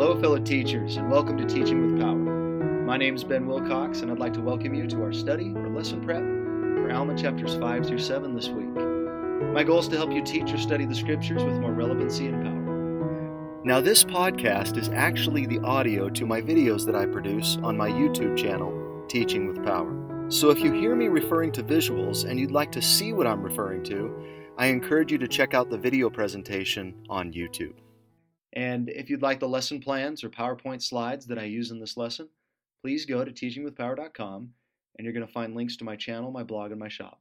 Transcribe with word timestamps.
Hello, 0.00 0.18
fellow 0.18 0.38
teachers, 0.38 0.96
and 0.96 1.10
welcome 1.10 1.36
to 1.36 1.44
Teaching 1.44 1.82
with 1.92 2.00
Power. 2.00 2.14
My 2.14 2.96
name 2.96 3.16
is 3.16 3.22
Ben 3.22 3.46
Wilcox, 3.46 4.00
and 4.00 4.10
I'd 4.10 4.18
like 4.18 4.32
to 4.32 4.40
welcome 4.40 4.72
you 4.72 4.86
to 4.86 5.02
our 5.02 5.12
study 5.12 5.52
or 5.54 5.68
lesson 5.68 6.02
prep 6.02 6.22
for 6.22 6.90
Alma 6.90 7.14
chapters 7.14 7.54
5 7.56 7.86
through 7.86 7.98
7 7.98 8.34
this 8.34 8.48
week. 8.48 8.70
My 9.52 9.62
goal 9.62 9.80
is 9.80 9.88
to 9.88 9.98
help 9.98 10.10
you 10.10 10.24
teach 10.24 10.54
or 10.54 10.56
study 10.56 10.86
the 10.86 10.94
scriptures 10.94 11.44
with 11.44 11.60
more 11.60 11.74
relevancy 11.74 12.28
and 12.28 12.42
power. 12.42 13.60
Now, 13.62 13.82
this 13.82 14.02
podcast 14.02 14.78
is 14.78 14.88
actually 14.88 15.44
the 15.44 15.58
audio 15.58 16.08
to 16.08 16.24
my 16.24 16.40
videos 16.40 16.86
that 16.86 16.96
I 16.96 17.04
produce 17.04 17.58
on 17.62 17.76
my 17.76 17.90
YouTube 17.90 18.38
channel, 18.38 19.04
Teaching 19.06 19.48
with 19.48 19.62
Power. 19.62 20.24
So 20.30 20.48
if 20.48 20.60
you 20.60 20.72
hear 20.72 20.96
me 20.96 21.08
referring 21.08 21.52
to 21.52 21.62
visuals 21.62 22.24
and 22.24 22.40
you'd 22.40 22.52
like 22.52 22.72
to 22.72 22.80
see 22.80 23.12
what 23.12 23.26
I'm 23.26 23.42
referring 23.42 23.84
to, 23.84 24.18
I 24.56 24.68
encourage 24.68 25.12
you 25.12 25.18
to 25.18 25.28
check 25.28 25.52
out 25.52 25.68
the 25.68 25.76
video 25.76 26.08
presentation 26.08 26.94
on 27.10 27.34
YouTube. 27.34 27.74
And 28.54 28.88
if 28.88 29.08
you'd 29.08 29.22
like 29.22 29.40
the 29.40 29.48
lesson 29.48 29.80
plans 29.80 30.24
or 30.24 30.30
PowerPoint 30.30 30.82
slides 30.82 31.26
that 31.26 31.38
I 31.38 31.44
use 31.44 31.70
in 31.70 31.78
this 31.78 31.96
lesson, 31.96 32.28
please 32.82 33.04
go 33.04 33.24
to 33.24 33.30
teachingwithpower.com 33.30 34.50
and 34.96 35.04
you're 35.04 35.12
going 35.12 35.26
to 35.26 35.32
find 35.32 35.54
links 35.54 35.76
to 35.76 35.84
my 35.84 35.96
channel, 35.96 36.30
my 36.30 36.42
blog, 36.42 36.72
and 36.72 36.80
my 36.80 36.88
shop. 36.88 37.20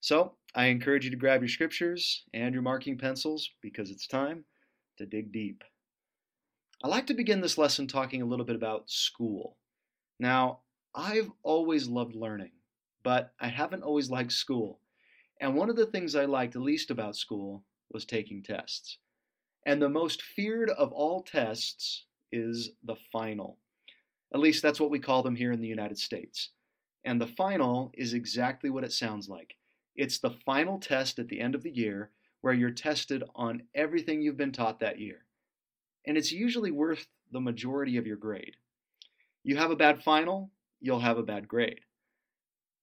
So 0.00 0.34
I 0.54 0.66
encourage 0.66 1.04
you 1.04 1.10
to 1.10 1.16
grab 1.16 1.40
your 1.40 1.48
scriptures 1.48 2.24
and 2.32 2.54
your 2.54 2.62
marking 2.62 2.98
pencils 2.98 3.50
because 3.60 3.90
it's 3.90 4.06
time 4.06 4.44
to 4.98 5.06
dig 5.06 5.32
deep. 5.32 5.64
I 6.82 6.88
like 6.88 7.06
to 7.06 7.14
begin 7.14 7.40
this 7.40 7.58
lesson 7.58 7.86
talking 7.86 8.22
a 8.22 8.26
little 8.26 8.44
bit 8.44 8.56
about 8.56 8.90
school. 8.90 9.56
Now, 10.18 10.60
I've 10.94 11.30
always 11.42 11.88
loved 11.88 12.14
learning, 12.14 12.50
but 13.02 13.32
I 13.40 13.48
haven't 13.48 13.82
always 13.82 14.10
liked 14.10 14.32
school. 14.32 14.80
And 15.40 15.54
one 15.54 15.70
of 15.70 15.76
the 15.76 15.86
things 15.86 16.14
I 16.14 16.24
liked 16.24 16.56
least 16.56 16.90
about 16.90 17.16
school 17.16 17.64
was 17.92 18.04
taking 18.04 18.42
tests. 18.42 18.98
And 19.64 19.80
the 19.80 19.88
most 19.88 20.22
feared 20.22 20.70
of 20.70 20.92
all 20.92 21.22
tests 21.22 22.04
is 22.32 22.70
the 22.84 22.96
final. 23.12 23.58
At 24.34 24.40
least 24.40 24.62
that's 24.62 24.80
what 24.80 24.90
we 24.90 24.98
call 24.98 25.22
them 25.22 25.36
here 25.36 25.52
in 25.52 25.60
the 25.60 25.68
United 25.68 25.98
States. 25.98 26.50
And 27.04 27.20
the 27.20 27.26
final 27.26 27.92
is 27.94 28.14
exactly 28.14 28.70
what 28.70 28.84
it 28.84 28.92
sounds 28.92 29.28
like. 29.28 29.56
It's 29.94 30.18
the 30.18 30.36
final 30.44 30.78
test 30.78 31.18
at 31.18 31.28
the 31.28 31.40
end 31.40 31.54
of 31.54 31.62
the 31.62 31.70
year 31.70 32.10
where 32.40 32.54
you're 32.54 32.70
tested 32.70 33.22
on 33.34 33.62
everything 33.74 34.22
you've 34.22 34.36
been 34.36 34.52
taught 34.52 34.80
that 34.80 34.98
year. 34.98 35.24
And 36.06 36.16
it's 36.16 36.32
usually 36.32 36.70
worth 36.70 37.06
the 37.30 37.40
majority 37.40 37.96
of 37.96 38.06
your 38.06 38.16
grade. 38.16 38.56
You 39.44 39.56
have 39.56 39.70
a 39.70 39.76
bad 39.76 40.02
final, 40.02 40.50
you'll 40.80 41.00
have 41.00 41.18
a 41.18 41.22
bad 41.22 41.46
grade. 41.46 41.80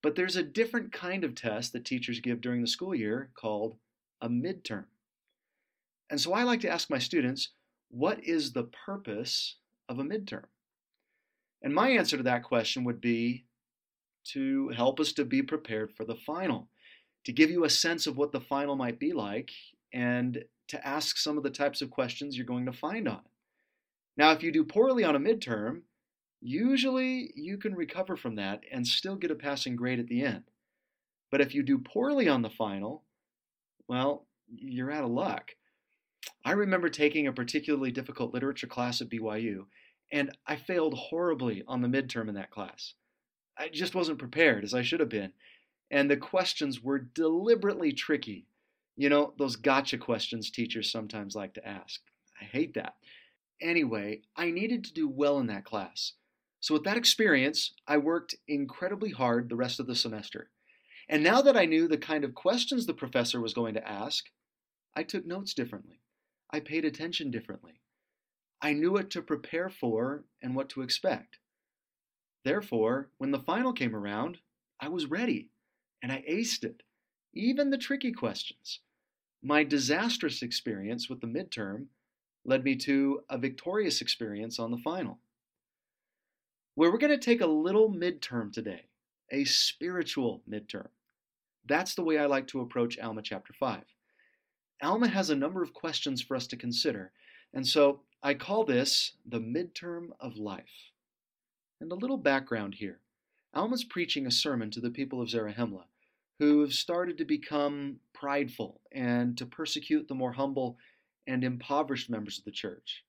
But 0.01 0.15
there's 0.15 0.37
a 0.37 0.43
different 0.43 0.93
kind 0.93 1.23
of 1.23 1.35
test 1.35 1.73
that 1.73 1.83
teachers 1.83 2.21
give 2.21 2.39
during 2.39 2.61
the 2.61 2.67
school 2.67 2.95
year 2.95 3.31
called 3.33 3.75
a 4.21 4.29
midterm. 4.29 4.85
And 6.09 6.19
so 6.19 6.33
I 6.33 6.43
like 6.43 6.61
to 6.61 6.69
ask 6.69 6.89
my 6.89 6.99
students, 6.99 7.49
what 7.89 8.23
is 8.23 8.53
the 8.53 8.63
purpose 8.63 9.55
of 9.87 9.99
a 9.99 10.03
midterm? 10.03 10.45
And 11.61 11.73
my 11.73 11.89
answer 11.89 12.17
to 12.17 12.23
that 12.23 12.43
question 12.43 12.83
would 12.85 13.01
be 13.01 13.45
to 14.25 14.69
help 14.69 14.99
us 14.99 15.13
to 15.13 15.25
be 15.25 15.41
prepared 15.41 15.91
for 15.91 16.05
the 16.05 16.15
final, 16.15 16.69
to 17.25 17.31
give 17.31 17.49
you 17.49 17.63
a 17.63 17.69
sense 17.69 18.07
of 18.07 18.17
what 18.17 18.31
the 18.31 18.41
final 18.41 18.75
might 18.75 18.99
be 18.99 19.13
like, 19.13 19.51
and 19.93 20.43
to 20.67 20.87
ask 20.87 21.17
some 21.17 21.37
of 21.37 21.43
the 21.43 21.49
types 21.49 21.81
of 21.81 21.89
questions 21.89 22.37
you're 22.37 22.45
going 22.45 22.65
to 22.65 22.71
find 22.71 23.07
on 23.07 23.17
it. 23.17 23.31
Now, 24.17 24.31
if 24.31 24.43
you 24.43 24.51
do 24.51 24.63
poorly 24.63 25.03
on 25.03 25.15
a 25.15 25.19
midterm, 25.19 25.81
usually 26.41 27.31
you 27.35 27.57
can 27.57 27.73
recover 27.73 28.15
from 28.15 28.35
that 28.35 28.61
and 28.71 28.85
still 28.85 29.15
get 29.15 29.31
a 29.31 29.35
passing 29.35 29.75
grade 29.75 29.99
at 29.99 30.07
the 30.07 30.23
end. 30.23 30.43
But 31.31 31.41
if 31.41 31.53
you 31.53 31.63
do 31.63 31.77
poorly 31.77 32.27
on 32.27 32.41
the 32.41 32.49
final, 32.49 33.03
well, 33.87 34.27
you're 34.47 34.91
out 34.91 35.03
of 35.03 35.11
luck. 35.11 35.51
I 36.45 36.53
remember 36.53 36.89
taking 36.89 37.27
a 37.27 37.33
particularly 37.33 37.91
difficult 37.91 38.33
literature 38.33 38.67
class 38.67 39.01
at 39.01 39.09
BYU, 39.09 39.65
and 40.11 40.35
I 40.47 40.55
failed 40.55 40.95
horribly 40.95 41.63
on 41.67 41.81
the 41.81 41.87
midterm 41.87 42.27
in 42.27 42.35
that 42.35 42.49
class. 42.49 42.93
I 43.57 43.69
just 43.69 43.93
wasn't 43.93 44.19
prepared 44.19 44.63
as 44.63 44.73
I 44.73 44.81
should 44.81 44.99
have 44.99 45.09
been, 45.09 45.33
and 45.91 46.09
the 46.09 46.17
questions 46.17 46.81
were 46.81 46.97
deliberately 46.99 47.91
tricky. 47.91 48.47
You 48.95 49.09
know, 49.09 49.33
those 49.37 49.57
gotcha 49.57 49.97
questions 49.97 50.49
teachers 50.49 50.91
sometimes 50.91 51.35
like 51.35 51.53
to 51.53 51.67
ask. 51.67 52.01
I 52.41 52.45
hate 52.45 52.73
that. 52.73 52.95
Anyway, 53.61 54.21
I 54.35 54.51
needed 54.51 54.85
to 54.85 54.93
do 54.93 55.07
well 55.07 55.39
in 55.39 55.47
that 55.47 55.65
class. 55.65 56.13
So, 56.61 56.73
with 56.73 56.83
that 56.83 56.97
experience, 56.97 57.73
I 57.87 57.97
worked 57.97 58.35
incredibly 58.47 59.11
hard 59.11 59.49
the 59.49 59.55
rest 59.55 59.79
of 59.79 59.87
the 59.87 59.95
semester. 59.95 60.49
And 61.07 61.23
now 61.23 61.41
that 61.41 61.57
I 61.57 61.65
knew 61.65 61.87
the 61.87 61.97
kind 61.97 62.23
of 62.23 62.35
questions 62.35 62.85
the 62.85 62.93
professor 62.93 63.39
was 63.39 63.53
going 63.53 63.73
to 63.75 63.87
ask, 63.87 64.25
I 64.95 65.03
took 65.03 65.25
notes 65.25 65.53
differently. 65.53 65.99
I 66.51 66.59
paid 66.59 66.85
attention 66.85 67.31
differently. 67.31 67.81
I 68.61 68.73
knew 68.73 68.91
what 68.91 69.09
to 69.11 69.21
prepare 69.21 69.69
for 69.69 70.25
and 70.41 70.55
what 70.55 70.69
to 70.69 70.81
expect. 70.81 71.37
Therefore, 72.43 73.09
when 73.17 73.31
the 73.31 73.39
final 73.39 73.73
came 73.73 73.95
around, 73.95 74.39
I 74.79 74.89
was 74.89 75.05
ready 75.05 75.49
and 76.01 76.11
I 76.11 76.23
aced 76.29 76.63
it, 76.63 76.81
even 77.33 77.69
the 77.69 77.77
tricky 77.77 78.11
questions. 78.11 78.79
My 79.41 79.63
disastrous 79.63 80.41
experience 80.41 81.09
with 81.09 81.21
the 81.21 81.27
midterm 81.27 81.87
led 82.45 82.63
me 82.63 82.75
to 82.77 83.21
a 83.29 83.37
victorious 83.37 84.01
experience 84.01 84.59
on 84.59 84.71
the 84.71 84.77
final. 84.77 85.19
Where 86.75 86.91
we're 86.91 86.97
going 86.97 87.17
to 87.17 87.25
take 87.25 87.41
a 87.41 87.47
little 87.47 87.91
midterm 87.91 88.51
today, 88.51 88.85
a 89.31 89.43
spiritual 89.45 90.43
midterm. 90.49 90.87
That's 91.65 91.93
the 91.93 92.03
way 92.03 92.17
I 92.17 92.25
like 92.25 92.47
to 92.47 92.61
approach 92.61 92.97
Alma 92.97 93.21
chapter 93.21 93.53
5. 93.53 93.83
Alma 94.81 95.07
has 95.09 95.29
a 95.29 95.35
number 95.35 95.61
of 95.61 95.73
questions 95.73 96.21
for 96.21 96.35
us 96.35 96.47
to 96.47 96.57
consider, 96.57 97.11
and 97.53 97.67
so 97.67 98.01
I 98.23 98.33
call 98.33 98.63
this 98.63 99.13
the 99.25 99.39
midterm 99.39 100.09
of 100.19 100.37
life. 100.37 100.91
And 101.81 101.91
a 101.91 101.95
little 101.95 102.17
background 102.17 102.75
here. 102.75 102.99
Alma's 103.53 103.83
preaching 103.83 104.27
a 104.27 104.31
sermon 104.31 104.69
to 104.71 104.81
the 104.81 104.91
people 104.91 105.21
of 105.21 105.29
Zarahemla, 105.29 105.85
who 106.39 106.61
have 106.61 106.73
started 106.73 107.17
to 107.17 107.25
become 107.25 107.99
prideful 108.13 108.81
and 108.91 109.37
to 109.37 109.45
persecute 109.45 110.07
the 110.07 110.15
more 110.15 110.33
humble 110.33 110.77
and 111.27 111.43
impoverished 111.43 112.09
members 112.09 112.37
of 112.37 112.45
the 112.45 112.51
church. 112.51 113.03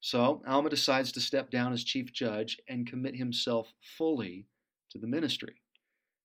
So 0.00 0.42
Alma 0.46 0.70
decides 0.70 1.10
to 1.12 1.20
step 1.20 1.50
down 1.50 1.72
as 1.72 1.84
chief 1.84 2.12
judge 2.12 2.58
and 2.68 2.86
commit 2.86 3.16
himself 3.16 3.72
fully 3.96 4.46
to 4.90 4.98
the 4.98 5.06
ministry 5.06 5.62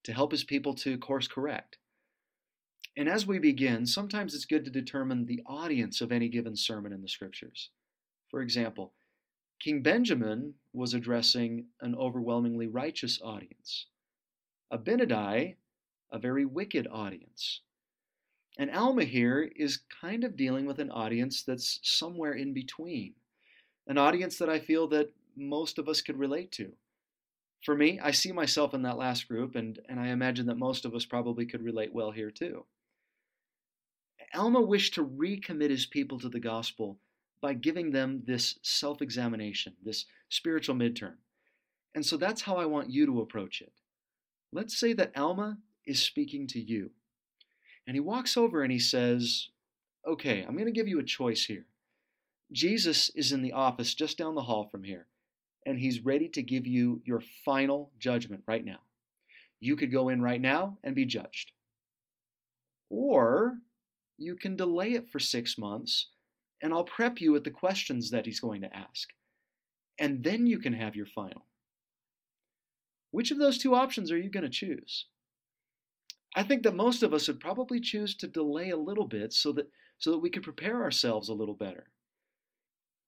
to 0.03 0.13
help 0.13 0.31
his 0.31 0.43
people 0.43 0.73
to 0.75 0.97
course 0.97 1.27
correct. 1.27 1.77
And 2.97 3.07
as 3.07 3.25
we 3.25 3.39
begin, 3.39 3.85
sometimes 3.85 4.33
it's 4.35 4.45
good 4.45 4.65
to 4.65 4.71
determine 4.71 5.25
the 5.25 5.41
audience 5.45 6.01
of 6.01 6.11
any 6.11 6.27
given 6.27 6.55
sermon 6.55 6.91
in 6.91 7.01
the 7.01 7.07
scriptures. 7.07 7.69
For 8.29 8.41
example, 8.41 8.93
King 9.61 9.81
Benjamin 9.81 10.55
was 10.73 10.93
addressing 10.93 11.67
an 11.79 11.95
overwhelmingly 11.95 12.67
righteous 12.67 13.21
audience, 13.21 13.85
Abinadi, 14.73 15.55
a 16.11 16.19
very 16.19 16.45
wicked 16.45 16.87
audience. 16.91 17.61
And 18.57 18.69
Alma 18.69 19.05
here 19.05 19.49
is 19.55 19.79
kind 20.01 20.23
of 20.23 20.35
dealing 20.35 20.65
with 20.65 20.79
an 20.79 20.91
audience 20.91 21.43
that's 21.43 21.79
somewhere 21.83 22.33
in 22.33 22.53
between, 22.53 23.13
an 23.87 23.97
audience 23.97 24.37
that 24.39 24.49
I 24.49 24.59
feel 24.59 24.87
that 24.89 25.13
most 25.37 25.79
of 25.79 25.87
us 25.87 26.01
could 26.01 26.17
relate 26.17 26.51
to. 26.53 26.73
For 27.63 27.75
me, 27.75 27.99
I 27.99 28.11
see 28.11 28.31
myself 28.31 28.73
in 28.73 28.81
that 28.81 28.97
last 28.97 29.27
group, 29.27 29.55
and, 29.55 29.79
and 29.87 29.99
I 29.99 30.07
imagine 30.07 30.47
that 30.47 30.57
most 30.57 30.83
of 30.83 30.93
us 30.93 31.05
probably 31.05 31.45
could 31.45 31.63
relate 31.63 31.93
well 31.93 32.11
here 32.11 32.31
too. 32.31 32.65
Alma 34.33 34.61
wished 34.61 34.93
to 34.95 35.05
recommit 35.05 35.69
his 35.69 35.85
people 35.85 36.19
to 36.19 36.29
the 36.29 36.39
gospel 36.39 36.99
by 37.41 37.53
giving 37.53 37.91
them 37.91 38.23
this 38.25 38.59
self 38.61 39.01
examination, 39.01 39.73
this 39.83 40.05
spiritual 40.29 40.75
midterm. 40.75 41.15
And 41.93 42.05
so 42.05 42.17
that's 42.17 42.43
how 42.43 42.55
I 42.55 42.65
want 42.65 42.89
you 42.89 43.05
to 43.05 43.21
approach 43.21 43.61
it. 43.61 43.73
Let's 44.53 44.79
say 44.79 44.93
that 44.93 45.17
Alma 45.17 45.57
is 45.85 46.01
speaking 46.01 46.47
to 46.47 46.59
you. 46.59 46.91
And 47.87 47.95
he 47.95 47.99
walks 47.99 48.37
over 48.37 48.63
and 48.63 48.71
he 48.71 48.79
says, 48.79 49.49
Okay, 50.07 50.41
I'm 50.41 50.53
going 50.53 50.65
to 50.65 50.71
give 50.71 50.87
you 50.87 50.99
a 50.99 51.03
choice 51.03 51.45
here. 51.45 51.65
Jesus 52.51 53.09
is 53.15 53.31
in 53.31 53.41
the 53.41 53.53
office 53.53 53.93
just 53.93 54.17
down 54.17 54.35
the 54.35 54.41
hall 54.41 54.67
from 54.69 54.83
here, 54.83 55.07
and 55.65 55.79
he's 55.79 56.03
ready 56.03 56.27
to 56.29 56.41
give 56.41 56.67
you 56.67 57.01
your 57.05 57.21
final 57.45 57.91
judgment 57.97 58.43
right 58.45 58.65
now. 58.65 58.79
You 59.59 59.75
could 59.75 59.91
go 59.91 60.09
in 60.09 60.21
right 60.21 60.41
now 60.41 60.77
and 60.83 60.95
be 60.95 61.05
judged. 61.05 61.51
Or 62.89 63.57
you 64.21 64.35
can 64.35 64.55
delay 64.55 64.93
it 64.93 65.09
for 65.09 65.19
six 65.19 65.57
months, 65.57 66.09
and 66.61 66.73
I'll 66.73 66.83
prep 66.83 67.19
you 67.19 67.31
with 67.31 67.43
the 67.43 67.51
questions 67.51 68.11
that 68.11 68.25
he's 68.25 68.39
going 68.39 68.61
to 68.61 68.75
ask. 68.75 69.09
And 69.99 70.23
then 70.23 70.47
you 70.47 70.59
can 70.59 70.73
have 70.73 70.95
your 70.95 71.05
final. 71.05 71.45
Which 73.11 73.31
of 73.31 73.39
those 73.39 73.57
two 73.57 73.75
options 73.75 74.11
are 74.11 74.17
you 74.17 74.29
going 74.29 74.43
to 74.43 74.49
choose? 74.49 75.05
I 76.35 76.43
think 76.43 76.63
that 76.63 76.75
most 76.75 77.03
of 77.03 77.13
us 77.13 77.27
would 77.27 77.39
probably 77.39 77.81
choose 77.81 78.15
to 78.15 78.27
delay 78.27 78.69
a 78.69 78.77
little 78.77 79.07
bit 79.07 79.33
so 79.33 79.51
that 79.53 79.67
so 79.97 80.11
that 80.11 80.19
we 80.19 80.31
could 80.31 80.43
prepare 80.43 80.81
ourselves 80.81 81.29
a 81.29 81.33
little 81.33 81.53
better. 81.53 81.91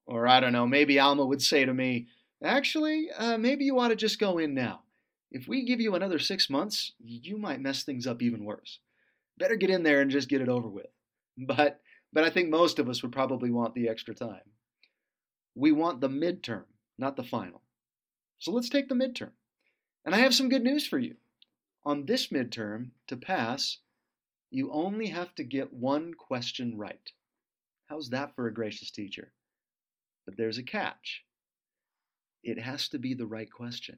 Or 0.05 0.27
I 0.27 0.39
don't 0.39 0.53
know, 0.53 0.67
maybe 0.67 0.99
Alma 0.99 1.25
would 1.25 1.41
say 1.41 1.65
to 1.65 1.73
me, 1.73 2.07
actually, 2.43 3.09
uh, 3.17 3.37
maybe 3.37 3.65
you 3.65 3.79
ought 3.79 3.87
to 3.87 3.95
just 3.95 4.19
go 4.19 4.37
in 4.37 4.53
now. 4.53 4.81
If 5.31 5.47
we 5.47 5.65
give 5.65 5.81
you 5.81 5.95
another 5.95 6.19
six 6.19 6.51
months, 6.51 6.91
you 6.99 7.37
might 7.37 7.61
mess 7.61 7.83
things 7.83 8.05
up 8.05 8.21
even 8.21 8.45
worse. 8.45 8.77
Better 9.39 9.55
get 9.55 9.71
in 9.71 9.81
there 9.81 10.01
and 10.01 10.11
just 10.11 10.29
get 10.29 10.41
it 10.41 10.49
over 10.49 10.67
with. 10.67 10.85
But 11.37 11.81
but 12.11 12.23
I 12.23 12.29
think 12.29 12.49
most 12.49 12.77
of 12.77 12.87
us 12.87 13.01
would 13.01 13.11
probably 13.11 13.49
want 13.49 13.73
the 13.73 13.89
extra 13.89 14.13
time. 14.13 14.51
We 15.55 15.71
want 15.71 15.99
the 15.99 16.09
midterm, 16.09 16.65
not 16.97 17.15
the 17.15 17.23
final. 17.23 17.61
So 18.37 18.51
let's 18.51 18.69
take 18.69 18.87
the 18.87 18.95
midterm. 18.95 19.31
And 20.05 20.13
I 20.13 20.19
have 20.19 20.35
some 20.35 20.49
good 20.49 20.63
news 20.63 20.85
for 20.85 20.99
you. 20.99 21.15
On 21.85 22.05
this 22.05 22.27
midterm, 22.27 22.91
to 23.07 23.17
pass, 23.17 23.79
you 24.51 24.71
only 24.71 25.07
have 25.07 25.33
to 25.35 25.43
get 25.43 25.73
one 25.73 26.13
question 26.13 26.77
right. 26.77 27.11
How's 27.87 28.09
that 28.09 28.35
for 28.35 28.47
a 28.47 28.53
gracious 28.53 28.91
teacher? 28.91 29.33
But 30.25 30.37
there's 30.37 30.57
a 30.57 30.63
catch. 30.63 31.23
It 32.43 32.59
has 32.59 32.87
to 32.89 32.99
be 32.99 33.13
the 33.13 33.25
right 33.25 33.51
question. 33.51 33.97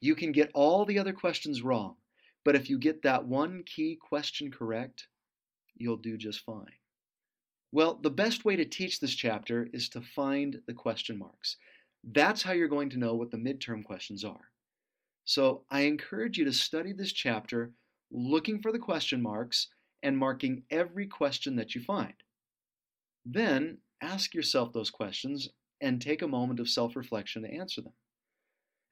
You 0.00 0.14
can 0.14 0.32
get 0.32 0.50
all 0.54 0.84
the 0.84 0.98
other 0.98 1.12
questions 1.12 1.62
wrong, 1.62 1.96
but 2.44 2.56
if 2.56 2.70
you 2.70 2.78
get 2.78 3.02
that 3.02 3.26
one 3.26 3.64
key 3.64 3.96
question 3.96 4.50
correct, 4.50 5.08
you'll 5.80 5.96
do 5.96 6.16
just 6.16 6.40
fine. 6.44 6.66
Well, 7.72 7.98
the 8.02 8.10
best 8.10 8.44
way 8.44 8.56
to 8.56 8.64
teach 8.64 9.00
this 9.00 9.14
chapter 9.14 9.68
is 9.72 9.88
to 9.90 10.00
find 10.00 10.60
the 10.66 10.74
question 10.74 11.18
marks. 11.18 11.56
That's 12.04 12.42
how 12.42 12.52
you're 12.52 12.68
going 12.68 12.90
to 12.90 12.98
know 12.98 13.14
what 13.14 13.30
the 13.30 13.36
midterm 13.36 13.84
questions 13.84 14.24
are. 14.24 14.50
So 15.24 15.64
I 15.70 15.82
encourage 15.82 16.38
you 16.38 16.44
to 16.46 16.52
study 16.52 16.92
this 16.92 17.12
chapter 17.12 17.72
looking 18.10 18.60
for 18.60 18.72
the 18.72 18.78
question 18.78 19.22
marks 19.22 19.68
and 20.02 20.16
marking 20.16 20.64
every 20.70 21.06
question 21.06 21.56
that 21.56 21.74
you 21.74 21.80
find. 21.80 22.14
Then 23.24 23.78
ask 24.00 24.34
yourself 24.34 24.72
those 24.72 24.90
questions 24.90 25.48
and 25.80 26.00
take 26.00 26.22
a 26.22 26.28
moment 26.28 26.60
of 26.60 26.68
self 26.68 26.96
reflection 26.96 27.42
to 27.42 27.52
answer 27.52 27.80
them. 27.80 27.92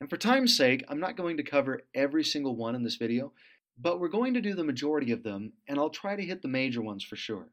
And 0.01 0.09
for 0.09 0.17
time's 0.17 0.57
sake, 0.57 0.85
I'm 0.89 1.01
not 1.01 1.17
going 1.17 1.39
to 1.39 1.43
cover 1.43 1.83
every 1.95 2.23
single 2.23 2.55
one 2.57 2.75
in 2.77 2.85
this 2.85 2.97
video, 2.97 3.33
but 3.81 4.01
we're 4.01 4.09
going 4.09 4.35
to 4.35 4.41
do 4.41 4.55
the 4.55 4.65
majority 4.65 5.13
of 5.13 5.23
them, 5.23 5.53
and 5.69 5.79
I'll 5.79 5.91
try 5.91 6.17
to 6.17 6.25
hit 6.25 6.43
the 6.43 6.49
major 6.49 6.83
ones 6.83 7.05
for 7.05 7.17
sure. 7.17 7.49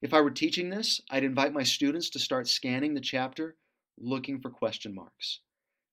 If 0.00 0.14
I 0.14 0.20
were 0.20 0.30
teaching 0.30 0.70
this, 0.70 1.00
I'd 1.10 1.24
invite 1.24 1.52
my 1.52 1.62
students 1.62 2.10
to 2.10 2.18
start 2.18 2.48
scanning 2.48 2.94
the 2.94 3.00
chapter 3.00 3.56
looking 3.98 4.40
for 4.40 4.50
question 4.50 4.94
marks. 4.94 5.40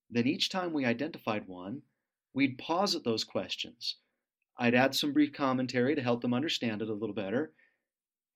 Then 0.09 0.25
each 0.25 0.50
time 0.50 0.73
we 0.73 0.85
identified 0.85 1.47
one, 1.47 1.81
we'd 2.33 2.57
pause 2.57 2.95
at 2.95 3.03
those 3.03 3.23
questions. 3.23 3.97
I'd 4.57 4.75
add 4.75 4.95
some 4.95 5.13
brief 5.13 5.33
commentary 5.33 5.94
to 5.95 6.01
help 6.01 6.21
them 6.21 6.33
understand 6.33 6.81
it 6.81 6.89
a 6.89 6.94
little 6.94 7.13
better, 7.13 7.51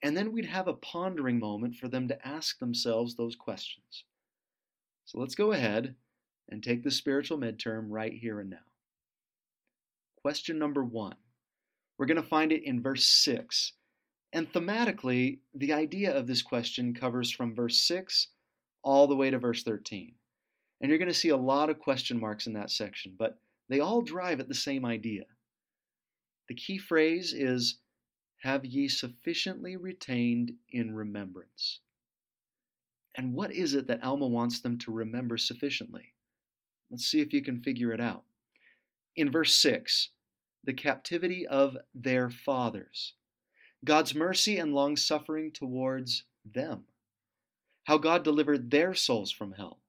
and 0.01 0.15
then 0.15 0.31
we'd 0.31 0.45
have 0.45 0.67
a 0.67 0.73
pondering 0.73 1.39
moment 1.39 1.75
for 1.75 1.87
them 1.87 2.07
to 2.09 2.27
ask 2.27 2.59
themselves 2.59 3.15
those 3.15 3.35
questions. 3.35 4.03
So 5.05 5.19
let's 5.19 5.35
go 5.35 5.53
ahead 5.53 5.95
and 6.49 6.61
take 6.61 6.83
the 6.83 6.91
spiritual 6.91 7.37
midterm 7.37 7.85
right 7.89 8.13
here 8.13 8.39
and 8.39 8.49
now. 8.49 8.72
Question 10.23 10.57
number 10.57 10.85
one. 10.85 11.17
We're 11.97 12.05
going 12.05 12.21
to 12.21 12.27
find 12.27 12.53
it 12.53 12.63
in 12.63 12.81
verse 12.81 13.05
6. 13.05 13.73
And 14.31 14.51
thematically, 14.53 15.39
the 15.53 15.73
idea 15.73 16.15
of 16.15 16.27
this 16.27 16.41
question 16.41 16.93
covers 16.93 17.29
from 17.29 17.53
verse 17.53 17.77
6 17.81 18.29
all 18.83 19.05
the 19.05 19.17
way 19.17 19.29
to 19.29 19.37
verse 19.37 19.63
13. 19.63 20.15
And 20.79 20.89
you're 20.89 20.97
going 20.97 21.09
to 21.09 21.13
see 21.13 21.29
a 21.29 21.37
lot 21.37 21.69
of 21.69 21.77
question 21.77 22.17
marks 22.17 22.47
in 22.47 22.53
that 22.53 22.71
section, 22.71 23.15
but 23.19 23.37
they 23.67 23.81
all 23.81 24.01
drive 24.01 24.39
at 24.39 24.47
the 24.47 24.55
same 24.55 24.85
idea. 24.85 25.25
The 26.47 26.55
key 26.55 26.77
phrase 26.77 27.33
is, 27.33 27.79
Have 28.43 28.63
ye 28.63 28.87
sufficiently 28.87 29.75
retained 29.75 30.53
in 30.69 30.95
remembrance? 30.95 31.81
And 33.15 33.33
what 33.33 33.51
is 33.51 33.75
it 33.75 33.87
that 33.87 34.03
Alma 34.03 34.27
wants 34.27 34.61
them 34.61 34.77
to 34.79 34.91
remember 34.91 35.37
sufficiently? 35.37 36.13
Let's 36.89 37.05
see 37.05 37.19
if 37.19 37.33
you 37.33 37.41
can 37.41 37.61
figure 37.61 37.91
it 37.91 37.99
out. 37.99 38.23
In 39.15 39.31
verse 39.31 39.56
6, 39.56 40.10
the 40.63 40.74
captivity 40.74 41.45
of 41.45 41.77
their 41.94 42.30
fathers, 42.30 43.13
God's 43.86 44.15
mercy 44.15 44.57
and 44.57 44.74
long 44.74 44.95
suffering 44.95 45.51
towards 45.51 46.24
them, 46.44 46.86
how 47.83 47.98
God 47.98 48.24
delivered 48.24 48.71
their 48.71 48.94
souls 48.95 49.31
from 49.31 49.51
hell, 49.54 49.81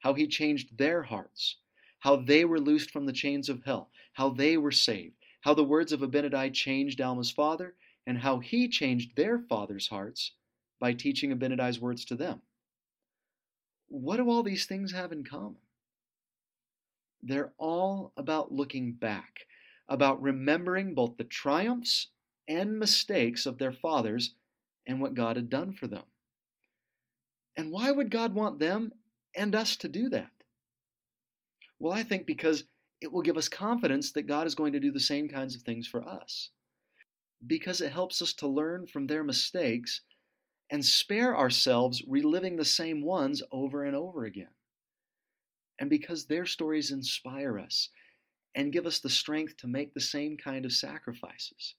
how 0.00 0.14
he 0.14 0.26
changed 0.26 0.76
their 0.76 1.04
hearts, 1.04 1.56
how 2.00 2.16
they 2.16 2.44
were 2.44 2.60
loosed 2.60 2.90
from 2.90 3.06
the 3.06 3.12
chains 3.12 3.48
of 3.48 3.62
hell, 3.64 3.90
how 4.14 4.30
they 4.30 4.56
were 4.56 4.72
saved, 4.72 5.14
how 5.42 5.54
the 5.54 5.62
words 5.62 5.92
of 5.92 6.00
Abinadi 6.00 6.52
changed 6.52 7.00
Alma's 7.00 7.30
father, 7.30 7.76
and 8.06 8.18
how 8.18 8.40
he 8.40 8.68
changed 8.68 9.14
their 9.14 9.38
father's 9.38 9.88
hearts 9.88 10.32
by 10.80 10.92
teaching 10.92 11.30
Abinadi's 11.30 11.80
words 11.80 12.04
to 12.06 12.16
them. 12.16 12.42
What 13.88 14.16
do 14.16 14.28
all 14.28 14.42
these 14.42 14.66
things 14.66 14.92
have 14.92 15.12
in 15.12 15.22
common? 15.22 15.56
They're 17.26 17.54
all 17.56 18.12
about 18.18 18.52
looking 18.52 18.92
back, 18.92 19.46
about 19.88 20.20
remembering 20.20 20.94
both 20.94 21.16
the 21.16 21.24
triumphs 21.24 22.08
and 22.46 22.78
mistakes 22.78 23.46
of 23.46 23.56
their 23.56 23.72
fathers 23.72 24.34
and 24.86 25.00
what 25.00 25.14
God 25.14 25.36
had 25.36 25.48
done 25.48 25.72
for 25.72 25.86
them. 25.86 26.04
And 27.56 27.72
why 27.72 27.90
would 27.90 28.10
God 28.10 28.34
want 28.34 28.58
them 28.58 28.92
and 29.34 29.54
us 29.54 29.76
to 29.76 29.88
do 29.88 30.10
that? 30.10 30.32
Well, 31.78 31.94
I 31.94 32.02
think 32.02 32.26
because 32.26 32.64
it 33.00 33.10
will 33.10 33.22
give 33.22 33.38
us 33.38 33.48
confidence 33.48 34.12
that 34.12 34.26
God 34.26 34.46
is 34.46 34.54
going 34.54 34.74
to 34.74 34.80
do 34.80 34.92
the 34.92 35.00
same 35.00 35.26
kinds 35.26 35.56
of 35.56 35.62
things 35.62 35.86
for 35.86 36.06
us. 36.06 36.50
Because 37.46 37.80
it 37.80 37.92
helps 37.92 38.20
us 38.20 38.34
to 38.34 38.48
learn 38.48 38.86
from 38.86 39.06
their 39.06 39.24
mistakes 39.24 40.02
and 40.70 40.84
spare 40.84 41.34
ourselves 41.34 42.02
reliving 42.06 42.56
the 42.56 42.64
same 42.66 43.02
ones 43.02 43.42
over 43.50 43.82
and 43.84 43.96
over 43.96 44.26
again 44.26 44.48
and 45.78 45.90
because 45.90 46.24
their 46.24 46.46
stories 46.46 46.90
inspire 46.90 47.58
us 47.58 47.88
and 48.54 48.72
give 48.72 48.86
us 48.86 49.00
the 49.00 49.10
strength 49.10 49.56
to 49.58 49.66
make 49.66 49.92
the 49.92 50.00
same 50.00 50.36
kind 50.36 50.64
of 50.64 50.72
sacrifices. 50.72 51.74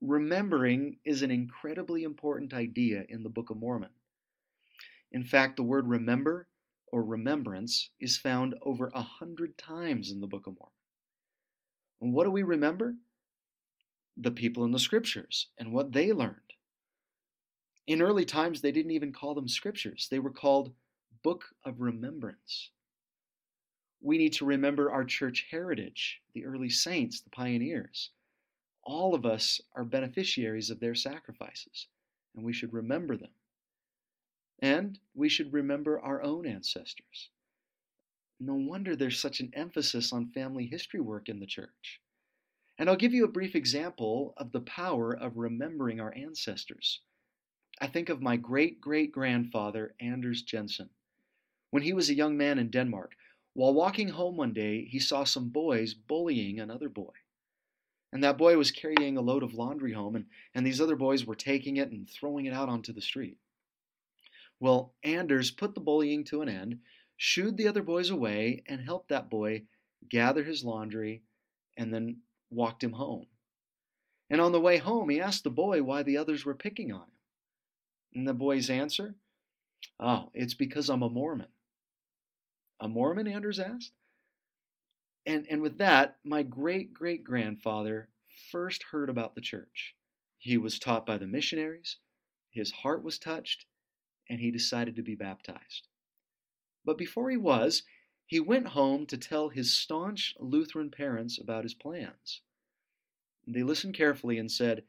Remembering 0.00 0.98
is 1.04 1.22
an 1.22 1.30
incredibly 1.30 2.02
important 2.02 2.52
idea 2.52 3.04
in 3.08 3.22
the 3.22 3.30
Book 3.30 3.50
of 3.50 3.56
Mormon. 3.56 3.90
In 5.12 5.24
fact, 5.24 5.56
the 5.56 5.62
word 5.62 5.88
remember 5.88 6.48
or 6.90 7.02
remembrance 7.02 7.90
is 8.00 8.18
found 8.18 8.54
over 8.62 8.90
a 8.94 9.02
hundred 9.02 9.56
times 9.56 10.10
in 10.10 10.20
the 10.20 10.26
Book 10.26 10.46
of 10.46 10.54
Mormon. 10.58 10.72
And 12.00 12.12
what 12.12 12.24
do 12.24 12.30
we 12.30 12.42
remember? 12.42 12.94
The 14.16 14.30
people 14.30 14.64
in 14.64 14.72
the 14.72 14.78
scriptures 14.78 15.48
and 15.56 15.72
what 15.72 15.92
they 15.92 16.12
learned. 16.12 16.36
In 17.86 18.02
early 18.02 18.24
times, 18.24 18.60
they 18.60 18.72
didn't 18.72 18.92
even 18.92 19.12
call 19.12 19.34
them 19.34 19.48
scriptures, 19.48 20.08
they 20.10 20.18
were 20.18 20.30
called 20.30 20.74
Book 21.22 21.44
of 21.64 21.80
Remembrance 21.80 22.70
we 24.02 24.18
need 24.18 24.32
to 24.34 24.44
remember 24.44 24.90
our 24.90 25.04
church 25.04 25.46
heritage, 25.50 26.20
the 26.34 26.44
early 26.44 26.68
saints, 26.68 27.20
the 27.20 27.30
pioneers. 27.30 28.10
All 28.82 29.14
of 29.14 29.24
us 29.24 29.60
are 29.76 29.84
beneficiaries 29.84 30.70
of 30.70 30.80
their 30.80 30.94
sacrifices, 30.94 31.86
and 32.34 32.44
we 32.44 32.52
should 32.52 32.72
remember 32.72 33.16
them. 33.16 33.30
And 34.60 34.98
we 35.14 35.28
should 35.28 35.52
remember 35.52 36.00
our 36.00 36.22
own 36.22 36.46
ancestors. 36.46 37.30
No 38.40 38.54
wonder 38.54 38.96
there's 38.96 39.20
such 39.20 39.38
an 39.38 39.50
emphasis 39.54 40.12
on 40.12 40.32
family 40.32 40.66
history 40.66 41.00
work 41.00 41.28
in 41.28 41.38
the 41.38 41.46
church. 41.46 42.00
And 42.78 42.88
I'll 42.88 42.96
give 42.96 43.14
you 43.14 43.24
a 43.24 43.28
brief 43.28 43.54
example 43.54 44.34
of 44.36 44.50
the 44.50 44.60
power 44.60 45.12
of 45.12 45.36
remembering 45.36 46.00
our 46.00 46.12
ancestors. 46.16 47.00
I 47.80 47.86
think 47.86 48.08
of 48.08 48.20
my 48.20 48.36
great 48.36 48.80
great 48.80 49.12
grandfather, 49.12 49.94
Anders 50.00 50.42
Jensen. 50.42 50.90
When 51.70 51.84
he 51.84 51.92
was 51.92 52.10
a 52.10 52.14
young 52.14 52.36
man 52.36 52.58
in 52.58 52.70
Denmark, 52.70 53.14
while 53.54 53.74
walking 53.74 54.08
home 54.08 54.36
one 54.36 54.52
day, 54.52 54.84
he 54.84 54.98
saw 54.98 55.24
some 55.24 55.50
boys 55.50 55.94
bullying 55.94 56.58
another 56.58 56.88
boy. 56.88 57.12
And 58.12 58.24
that 58.24 58.38
boy 58.38 58.56
was 58.56 58.70
carrying 58.70 59.16
a 59.16 59.22
load 59.22 59.42
of 59.42 59.54
laundry 59.54 59.92
home, 59.92 60.16
and, 60.16 60.26
and 60.54 60.66
these 60.66 60.80
other 60.80 60.96
boys 60.96 61.24
were 61.24 61.34
taking 61.34 61.76
it 61.76 61.90
and 61.90 62.08
throwing 62.08 62.46
it 62.46 62.52
out 62.52 62.68
onto 62.68 62.92
the 62.92 63.00
street. 63.00 63.38
Well, 64.60 64.94
Anders 65.02 65.50
put 65.50 65.74
the 65.74 65.80
bullying 65.80 66.24
to 66.24 66.42
an 66.42 66.48
end, 66.48 66.80
shooed 67.16 67.56
the 67.56 67.68
other 67.68 67.82
boys 67.82 68.10
away, 68.10 68.62
and 68.66 68.80
helped 68.80 69.08
that 69.08 69.30
boy 69.30 69.64
gather 70.08 70.44
his 70.44 70.64
laundry 70.64 71.22
and 71.76 71.92
then 71.92 72.18
walked 72.50 72.84
him 72.84 72.92
home. 72.92 73.26
And 74.30 74.40
on 74.40 74.52
the 74.52 74.60
way 74.60 74.78
home, 74.78 75.08
he 75.08 75.20
asked 75.20 75.44
the 75.44 75.50
boy 75.50 75.82
why 75.82 76.02
the 76.02 76.16
others 76.16 76.44
were 76.44 76.54
picking 76.54 76.92
on 76.92 77.02
him. 77.02 77.06
And 78.14 78.28
the 78.28 78.34
boy's 78.34 78.70
answer, 78.70 79.14
Oh, 79.98 80.30
it's 80.32 80.54
because 80.54 80.88
I'm 80.88 81.02
a 81.02 81.08
Mormon. 81.08 81.48
A 82.82 82.88
Mormon? 82.88 83.28
Anders 83.28 83.60
asked. 83.60 83.92
And, 85.24 85.46
and 85.48 85.62
with 85.62 85.78
that, 85.78 86.18
my 86.24 86.42
great 86.42 86.92
great 86.92 87.22
grandfather 87.22 88.08
first 88.50 88.82
heard 88.90 89.08
about 89.08 89.36
the 89.36 89.40
church. 89.40 89.94
He 90.38 90.58
was 90.58 90.80
taught 90.80 91.06
by 91.06 91.16
the 91.16 91.28
missionaries, 91.28 91.98
his 92.50 92.72
heart 92.72 93.04
was 93.04 93.20
touched, 93.20 93.66
and 94.28 94.40
he 94.40 94.50
decided 94.50 94.96
to 94.96 95.02
be 95.02 95.14
baptized. 95.14 95.86
But 96.84 96.98
before 96.98 97.30
he 97.30 97.36
was, 97.36 97.84
he 98.26 98.40
went 98.40 98.66
home 98.66 99.06
to 99.06 99.16
tell 99.16 99.48
his 99.48 99.72
staunch 99.72 100.34
Lutheran 100.40 100.90
parents 100.90 101.38
about 101.38 101.62
his 101.62 101.74
plans. 101.74 102.40
They 103.46 103.62
listened 103.62 103.94
carefully 103.94 104.38
and 104.38 104.50
said, 104.50 104.82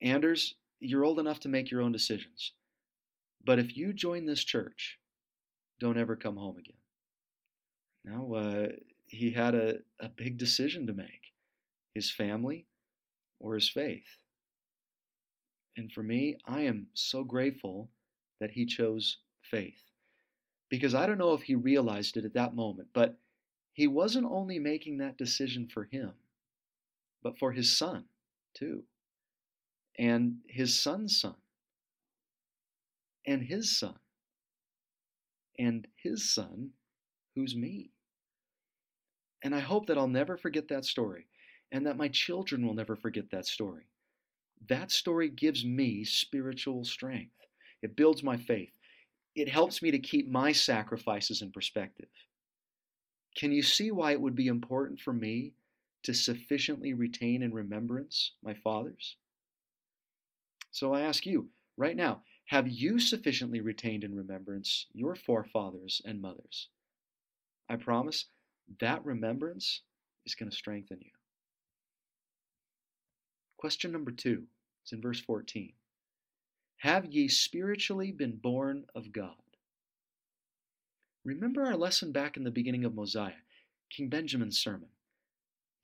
Anders, 0.00 0.54
you're 0.78 1.04
old 1.04 1.18
enough 1.18 1.40
to 1.40 1.48
make 1.48 1.72
your 1.72 1.82
own 1.82 1.90
decisions. 1.90 2.52
But 3.44 3.58
if 3.58 3.76
you 3.76 3.92
join 3.92 4.26
this 4.26 4.44
church, 4.44 5.00
don't 5.80 5.98
ever 5.98 6.14
come 6.14 6.36
home 6.36 6.56
again. 6.56 6.79
Now, 8.04 8.32
uh, 8.32 8.68
he 9.06 9.30
had 9.30 9.54
a, 9.54 9.78
a 10.00 10.08
big 10.08 10.38
decision 10.38 10.86
to 10.86 10.92
make 10.92 11.32
his 11.94 12.10
family 12.10 12.66
or 13.38 13.54
his 13.54 13.68
faith. 13.68 14.06
And 15.76 15.92
for 15.92 16.02
me, 16.02 16.36
I 16.46 16.62
am 16.62 16.88
so 16.94 17.24
grateful 17.24 17.90
that 18.40 18.50
he 18.50 18.66
chose 18.66 19.18
faith. 19.42 19.82
Because 20.68 20.94
I 20.94 21.06
don't 21.06 21.18
know 21.18 21.34
if 21.34 21.42
he 21.42 21.54
realized 21.54 22.16
it 22.16 22.24
at 22.24 22.34
that 22.34 22.54
moment, 22.54 22.88
but 22.92 23.18
he 23.72 23.86
wasn't 23.86 24.26
only 24.26 24.58
making 24.58 24.98
that 24.98 25.16
decision 25.18 25.68
for 25.72 25.84
him, 25.84 26.12
but 27.22 27.38
for 27.38 27.52
his 27.52 27.76
son, 27.76 28.04
too, 28.54 28.84
and 29.98 30.38
his 30.46 30.78
son's 30.78 31.20
son, 31.20 31.36
and 33.26 33.42
his 33.42 33.76
son, 33.78 33.98
and 35.58 35.86
his 35.96 36.32
son, 36.32 36.70
who's 37.40 37.56
me. 37.56 37.90
And 39.42 39.54
I 39.54 39.60
hope 39.60 39.86
that 39.86 39.96
I'll 39.96 40.06
never 40.06 40.36
forget 40.36 40.68
that 40.68 40.84
story, 40.84 41.26
and 41.72 41.86
that 41.86 41.96
my 41.96 42.08
children 42.08 42.66
will 42.66 42.74
never 42.74 42.96
forget 42.96 43.30
that 43.30 43.46
story. 43.46 43.84
That 44.68 44.90
story 44.90 45.30
gives 45.30 45.64
me 45.64 46.04
spiritual 46.04 46.84
strength. 46.84 47.34
It 47.80 47.96
builds 47.96 48.22
my 48.22 48.36
faith. 48.36 48.72
It 49.34 49.48
helps 49.48 49.80
me 49.80 49.90
to 49.90 49.98
keep 49.98 50.28
my 50.28 50.52
sacrifices 50.52 51.40
in 51.40 51.50
perspective. 51.50 52.10
Can 53.34 53.52
you 53.52 53.62
see 53.62 53.90
why 53.90 54.12
it 54.12 54.20
would 54.20 54.34
be 54.34 54.48
important 54.48 55.00
for 55.00 55.14
me 55.14 55.54
to 56.02 56.12
sufficiently 56.12 56.92
retain 56.92 57.42
in 57.42 57.54
remembrance 57.54 58.32
my 58.42 58.52
fathers? 58.52 59.16
So 60.72 60.92
I 60.92 61.00
ask 61.02 61.24
you, 61.24 61.48
right 61.78 61.96
now, 61.96 62.22
have 62.46 62.68
you 62.68 62.98
sufficiently 62.98 63.60
retained 63.60 64.04
in 64.04 64.14
remembrance 64.14 64.86
your 64.92 65.14
forefathers 65.14 66.02
and 66.04 66.20
mothers? 66.20 66.68
I 67.70 67.76
promise 67.76 68.26
that 68.80 69.04
remembrance 69.04 69.82
is 70.26 70.34
going 70.34 70.50
to 70.50 70.56
strengthen 70.56 70.98
you. 71.00 71.12
Question 73.58 73.92
number 73.92 74.10
two, 74.10 74.44
it's 74.82 74.92
in 74.92 75.00
verse 75.00 75.20
14. 75.20 75.72
Have 76.78 77.06
ye 77.06 77.28
spiritually 77.28 78.10
been 78.10 78.38
born 78.38 78.86
of 78.92 79.12
God? 79.12 79.36
Remember 81.24 81.64
our 81.64 81.76
lesson 81.76 82.10
back 82.10 82.36
in 82.36 82.42
the 82.42 82.50
beginning 82.50 82.84
of 82.84 82.94
Mosiah, 82.94 83.34
King 83.88 84.08
Benjamin's 84.08 84.58
sermon. 84.58 84.88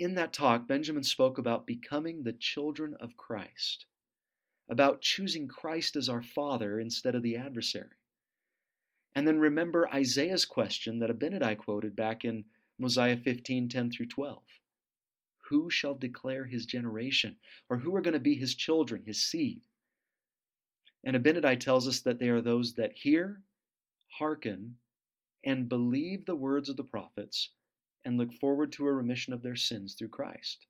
In 0.00 0.16
that 0.16 0.32
talk, 0.32 0.66
Benjamin 0.66 1.04
spoke 1.04 1.38
about 1.38 1.68
becoming 1.68 2.24
the 2.24 2.32
children 2.32 2.96
of 2.98 3.16
Christ, 3.16 3.86
about 4.68 5.02
choosing 5.02 5.46
Christ 5.46 5.94
as 5.94 6.08
our 6.08 6.22
Father 6.22 6.80
instead 6.80 7.14
of 7.14 7.22
the 7.22 7.36
adversary. 7.36 7.90
And 9.16 9.26
then 9.26 9.38
remember 9.38 9.88
Isaiah's 9.94 10.44
question 10.44 10.98
that 10.98 11.08
Abinadi 11.08 11.56
quoted 11.56 11.96
back 11.96 12.26
in 12.26 12.44
Mosiah 12.78 13.16
15 13.16 13.66
10 13.66 13.90
through 13.90 14.08
12. 14.08 14.42
Who 15.48 15.70
shall 15.70 15.94
declare 15.94 16.44
his 16.44 16.66
generation? 16.66 17.38
Or 17.70 17.78
who 17.78 17.96
are 17.96 18.02
going 18.02 18.12
to 18.12 18.20
be 18.20 18.34
his 18.34 18.54
children, 18.54 19.04
his 19.06 19.24
seed? 19.24 19.62
And 21.02 21.16
Abinadi 21.16 21.58
tells 21.58 21.88
us 21.88 22.00
that 22.00 22.18
they 22.18 22.28
are 22.28 22.42
those 22.42 22.74
that 22.74 22.92
hear, 22.92 23.40
hearken, 24.08 24.76
and 25.42 25.66
believe 25.66 26.26
the 26.26 26.36
words 26.36 26.68
of 26.68 26.76
the 26.76 26.84
prophets 26.84 27.52
and 28.04 28.18
look 28.18 28.34
forward 28.34 28.70
to 28.72 28.86
a 28.86 28.92
remission 28.92 29.32
of 29.32 29.40
their 29.40 29.56
sins 29.56 29.94
through 29.94 30.08
Christ. 30.08 30.66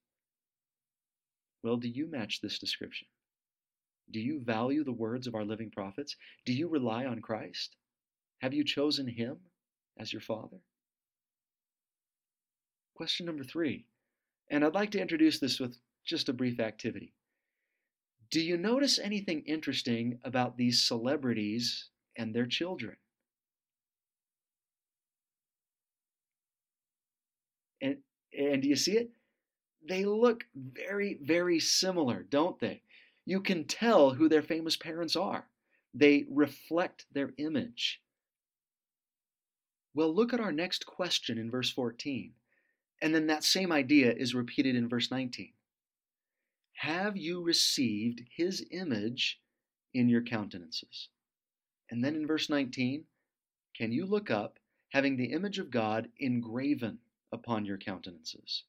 Well, 1.64 1.78
do 1.78 1.88
you 1.88 2.06
match 2.06 2.40
this 2.40 2.60
description? 2.60 3.08
Do 4.12 4.20
you 4.20 4.38
value 4.38 4.84
the 4.84 4.92
words 4.92 5.26
of 5.26 5.34
our 5.34 5.44
living 5.44 5.72
prophets? 5.72 6.14
Do 6.44 6.52
you 6.52 6.68
rely 6.68 7.06
on 7.06 7.20
Christ? 7.20 7.74
Have 8.40 8.54
you 8.54 8.64
chosen 8.64 9.06
Him 9.06 9.38
as 9.98 10.12
your 10.12 10.22
Father? 10.22 10.58
Question 12.94 13.26
number 13.26 13.44
three, 13.44 13.84
and 14.50 14.64
I'd 14.64 14.74
like 14.74 14.90
to 14.92 15.00
introduce 15.00 15.38
this 15.38 15.60
with 15.60 15.78
just 16.04 16.28
a 16.28 16.32
brief 16.32 16.60
activity. 16.60 17.12
Do 18.30 18.40
you 18.40 18.56
notice 18.56 18.98
anything 18.98 19.42
interesting 19.42 20.18
about 20.24 20.56
these 20.56 20.82
celebrities 20.82 21.90
and 22.16 22.34
their 22.34 22.46
children? 22.46 22.96
And, 27.80 27.98
and 28.36 28.62
do 28.62 28.68
you 28.68 28.76
see 28.76 28.96
it? 28.96 29.10
They 29.86 30.04
look 30.04 30.44
very, 30.54 31.18
very 31.22 31.60
similar, 31.60 32.22
don't 32.22 32.58
they? 32.58 32.82
You 33.24 33.40
can 33.40 33.64
tell 33.64 34.10
who 34.10 34.28
their 34.28 34.42
famous 34.42 34.76
parents 34.76 35.16
are. 35.16 35.44
They 35.94 36.26
reflect 36.30 37.06
their 37.12 37.32
image. 37.38 38.00
Well, 39.96 40.14
look 40.14 40.34
at 40.34 40.40
our 40.40 40.52
next 40.52 40.84
question 40.84 41.38
in 41.38 41.50
verse 41.50 41.70
14. 41.70 42.34
And 43.00 43.14
then 43.14 43.28
that 43.28 43.42
same 43.42 43.72
idea 43.72 44.12
is 44.12 44.34
repeated 44.34 44.76
in 44.76 44.90
verse 44.90 45.10
19. 45.10 45.52
Have 46.74 47.16
you 47.16 47.42
received 47.42 48.20
his 48.30 48.62
image 48.70 49.40
in 49.94 50.10
your 50.10 50.20
countenances? 50.20 51.08
And 51.90 52.04
then 52.04 52.14
in 52.14 52.26
verse 52.26 52.50
19, 52.50 53.04
can 53.74 53.90
you 53.90 54.04
look 54.04 54.30
up 54.30 54.58
having 54.90 55.16
the 55.16 55.32
image 55.32 55.58
of 55.58 55.70
God 55.70 56.10
engraven 56.18 56.98
upon 57.32 57.64
your 57.64 57.78
countenances? 57.78 58.64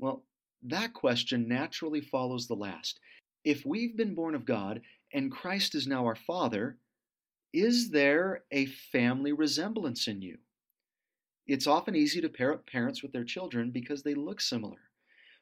Well, 0.00 0.24
that 0.64 0.92
question 0.92 1.46
naturally 1.46 2.00
follows 2.00 2.48
the 2.48 2.56
last. 2.56 2.98
If 3.44 3.64
we've 3.64 3.96
been 3.96 4.16
born 4.16 4.34
of 4.34 4.44
God 4.44 4.80
and 5.12 5.30
Christ 5.30 5.76
is 5.76 5.86
now 5.86 6.04
our 6.06 6.16
Father, 6.16 6.78
is 7.52 7.90
there 7.90 8.44
a 8.50 8.66
family 8.66 9.32
resemblance 9.32 10.06
in 10.06 10.22
you? 10.22 10.38
It's 11.46 11.66
often 11.66 11.96
easy 11.96 12.20
to 12.20 12.28
pair 12.28 12.52
up 12.52 12.66
parents 12.66 13.02
with 13.02 13.12
their 13.12 13.24
children 13.24 13.70
because 13.70 14.02
they 14.02 14.14
look 14.14 14.40
similar. 14.40 14.78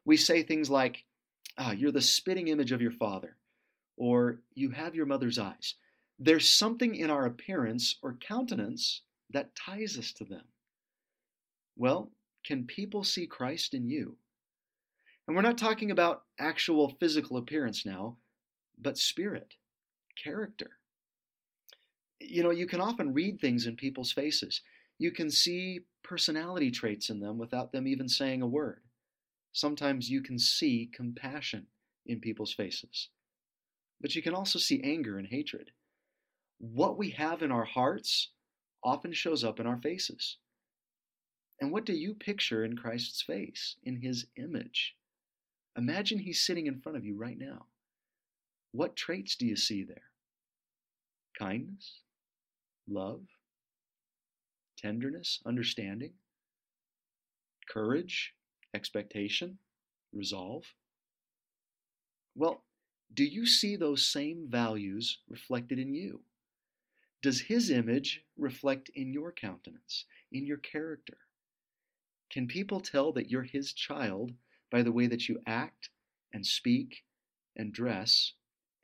We 0.04 0.16
say 0.16 0.42
things 0.42 0.70
like, 0.70 1.04
ah, 1.58 1.72
you're 1.72 1.92
the 1.92 2.00
spitting 2.00 2.48
image 2.48 2.72
of 2.72 2.80
your 2.80 2.92
father, 2.92 3.36
or 3.96 4.40
you 4.54 4.70
have 4.70 4.94
your 4.94 5.06
mother's 5.06 5.38
eyes. 5.38 5.74
There's 6.18 6.48
something 6.48 6.94
in 6.94 7.10
our 7.10 7.26
appearance 7.26 7.96
or 8.02 8.14
countenance 8.14 9.02
that 9.30 9.54
ties 9.54 9.98
us 9.98 10.12
to 10.14 10.24
them. 10.24 10.44
Well, 11.76 12.10
can 12.44 12.64
people 12.64 13.04
see 13.04 13.26
Christ 13.26 13.74
in 13.74 13.86
you? 13.86 14.16
And 15.26 15.36
we're 15.36 15.42
not 15.42 15.58
talking 15.58 15.90
about 15.90 16.22
actual 16.38 16.96
physical 16.98 17.36
appearance 17.36 17.84
now, 17.84 18.16
but 18.78 18.96
spirit, 18.96 19.54
character. 20.16 20.77
You 22.20 22.42
know, 22.42 22.50
you 22.50 22.66
can 22.66 22.80
often 22.80 23.14
read 23.14 23.40
things 23.40 23.66
in 23.66 23.76
people's 23.76 24.12
faces. 24.12 24.60
You 24.98 25.12
can 25.12 25.30
see 25.30 25.80
personality 26.02 26.70
traits 26.70 27.10
in 27.10 27.20
them 27.20 27.38
without 27.38 27.72
them 27.72 27.86
even 27.86 28.08
saying 28.08 28.42
a 28.42 28.46
word. 28.46 28.82
Sometimes 29.52 30.10
you 30.10 30.22
can 30.22 30.38
see 30.38 30.90
compassion 30.92 31.66
in 32.06 32.20
people's 32.20 32.52
faces, 32.52 33.08
but 34.00 34.14
you 34.14 34.22
can 34.22 34.34
also 34.34 34.58
see 34.58 34.80
anger 34.82 35.18
and 35.18 35.28
hatred. 35.28 35.70
What 36.58 36.98
we 36.98 37.10
have 37.10 37.42
in 37.42 37.52
our 37.52 37.64
hearts 37.64 38.30
often 38.82 39.12
shows 39.12 39.44
up 39.44 39.60
in 39.60 39.66
our 39.66 39.78
faces. 39.78 40.38
And 41.60 41.72
what 41.72 41.84
do 41.84 41.92
you 41.92 42.14
picture 42.14 42.64
in 42.64 42.76
Christ's 42.76 43.22
face, 43.22 43.76
in 43.82 44.00
his 44.00 44.26
image? 44.36 44.96
Imagine 45.76 46.18
he's 46.18 46.44
sitting 46.44 46.66
in 46.66 46.80
front 46.80 46.98
of 46.98 47.04
you 47.04 47.16
right 47.16 47.38
now. 47.38 47.66
What 48.72 48.96
traits 48.96 49.36
do 49.36 49.46
you 49.46 49.56
see 49.56 49.84
there? 49.84 50.10
Kindness? 51.38 52.00
Love? 52.88 53.26
Tenderness? 54.76 55.40
Understanding? 55.44 56.12
Courage? 57.68 58.34
Expectation? 58.74 59.58
Resolve? 60.12 60.64
Well, 62.34 62.64
do 63.12 63.24
you 63.24 63.46
see 63.46 63.76
those 63.76 64.06
same 64.06 64.48
values 64.48 65.18
reflected 65.28 65.78
in 65.78 65.94
you? 65.94 66.22
Does 67.22 67.40
his 67.40 67.70
image 67.70 68.22
reflect 68.36 68.90
in 68.94 69.12
your 69.12 69.32
countenance, 69.32 70.04
in 70.30 70.46
your 70.46 70.58
character? 70.58 71.18
Can 72.30 72.46
people 72.46 72.80
tell 72.80 73.12
that 73.12 73.30
you're 73.30 73.42
His 73.42 73.72
child 73.72 74.34
by 74.70 74.82
the 74.82 74.92
way 74.92 75.06
that 75.06 75.28
you 75.28 75.40
act 75.46 75.90
and 76.32 76.44
speak 76.46 77.04
and 77.56 77.72
dress 77.72 78.34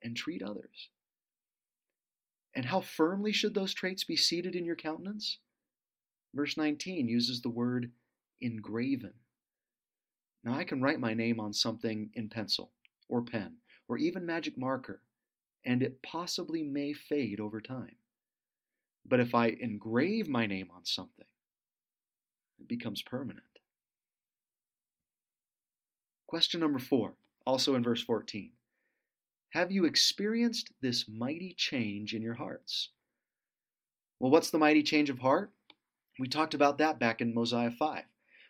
and 0.02 0.16
treat 0.16 0.42
others? 0.42 0.88
And 2.54 2.66
how 2.66 2.80
firmly 2.80 3.32
should 3.32 3.54
those 3.54 3.75
traits 3.75 4.04
be 4.04 4.16
seated 4.16 4.54
in 4.54 4.64
your 4.64 4.76
countenance? 4.76 5.38
Verse 6.34 6.56
19 6.56 7.08
uses 7.08 7.40
the 7.40 7.49
word 7.49 7.90
engraven. 8.40 9.14
Now, 10.44 10.54
I 10.54 10.64
can 10.64 10.82
write 10.82 11.00
my 11.00 11.14
name 11.14 11.40
on 11.40 11.52
something 11.52 12.11
in 12.14 12.28
pencil 12.28 12.70
or 13.08 13.23
pen 13.23 13.56
or 13.88 13.96
even 13.96 14.26
magic 14.26 14.58
marker, 14.58 15.00
and 15.64 15.82
it 15.82 16.02
possibly 16.02 16.62
may 16.62 16.92
fade 16.92 17.40
over 17.40 17.61
time. 17.61 17.96
But 19.06 19.20
if 19.20 19.34
I 19.34 19.49
engrave 19.49 20.28
my 20.28 20.46
name 20.46 20.68
on 20.75 20.84
something, 20.84 21.26
it 22.58 22.68
becomes 22.68 23.02
permanent. 23.02 23.44
Question 26.26 26.61
number 26.61 26.78
four, 26.78 27.14
also 27.46 27.75
in 27.75 27.82
verse 27.82 28.02
14. 28.02 28.50
Have 29.54 29.70
you 29.70 29.84
experienced 29.84 30.73
this 30.80 31.08
mighty 31.08 31.54
change 31.56 32.12
in 32.12 32.23
your 32.23 32.34
hearts? 32.34 32.88
Well, 34.18 34.32
what's 34.32 34.50
the 34.50 34.58
mighty 34.58 34.82
change 34.82 35.11
of 35.11 35.20
heart? 35.20 35.52
We 36.18 36.26
talked 36.26 36.54
about 36.54 36.78
that 36.78 36.99
back 36.99 37.20
in 37.20 37.32
Mosiah 37.32 37.70
5. 37.70 38.02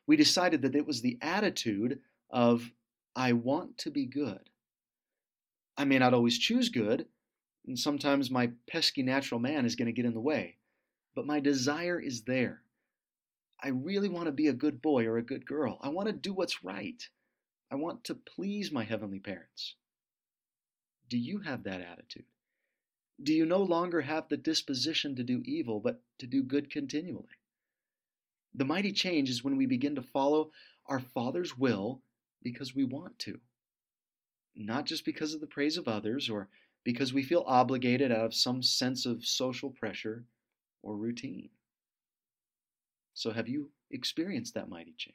We 0.06 0.16
decided 0.16 0.62
that 0.62 0.74
it 0.74 0.86
was 0.86 1.02
the 1.02 1.18
attitude 1.20 2.00
of, 2.30 2.72
I 3.14 3.34
want 3.34 3.76
to 3.78 3.90
be 3.90 4.06
good. 4.06 4.48
I 5.76 5.84
may 5.84 5.98
not 5.98 6.14
always 6.14 6.38
choose 6.38 6.70
good, 6.70 7.04
and 7.66 7.78
sometimes 7.78 8.30
my 8.30 8.52
pesky 8.66 9.02
natural 9.02 9.40
man 9.40 9.66
is 9.66 9.76
going 9.76 9.86
to 9.86 9.92
get 9.92 10.06
in 10.06 10.14
the 10.14 10.20
way. 10.20 10.56
but 11.14 11.26
my 11.26 11.38
desire 11.38 12.00
is 12.00 12.22
there. 12.22 12.62
I 13.62 13.68
really 13.68 14.08
want 14.08 14.24
to 14.24 14.32
be 14.32 14.48
a 14.48 14.54
good 14.54 14.80
boy 14.80 15.04
or 15.04 15.18
a 15.18 15.22
good 15.22 15.44
girl. 15.44 15.78
I 15.82 15.90
want 15.90 16.06
to 16.06 16.14
do 16.14 16.32
what's 16.32 16.64
right. 16.64 17.06
I 17.70 17.74
want 17.74 18.04
to 18.04 18.14
please 18.14 18.72
my 18.72 18.84
heavenly 18.84 19.20
parents. 19.20 19.74
Do 21.14 21.20
you 21.20 21.38
have 21.38 21.62
that 21.62 21.80
attitude? 21.80 22.24
Do 23.22 23.32
you 23.32 23.46
no 23.46 23.62
longer 23.62 24.00
have 24.00 24.28
the 24.28 24.36
disposition 24.36 25.14
to 25.14 25.22
do 25.22 25.42
evil, 25.44 25.78
but 25.78 26.02
to 26.18 26.26
do 26.26 26.42
good 26.42 26.72
continually? 26.72 27.38
The 28.52 28.64
mighty 28.64 28.90
change 28.90 29.30
is 29.30 29.44
when 29.44 29.56
we 29.56 29.66
begin 29.66 29.94
to 29.94 30.02
follow 30.02 30.50
our 30.86 30.98
Father's 30.98 31.56
will 31.56 32.02
because 32.42 32.74
we 32.74 32.82
want 32.82 33.16
to, 33.20 33.38
not 34.56 34.86
just 34.86 35.04
because 35.04 35.34
of 35.34 35.40
the 35.40 35.46
praise 35.46 35.76
of 35.76 35.86
others 35.86 36.28
or 36.28 36.48
because 36.82 37.14
we 37.14 37.22
feel 37.22 37.44
obligated 37.46 38.10
out 38.10 38.24
of 38.24 38.34
some 38.34 38.60
sense 38.60 39.06
of 39.06 39.24
social 39.24 39.70
pressure 39.70 40.24
or 40.82 40.96
routine. 40.96 41.50
So, 43.12 43.30
have 43.30 43.46
you 43.46 43.70
experienced 43.88 44.54
that 44.54 44.68
mighty 44.68 44.96
change? 44.98 45.14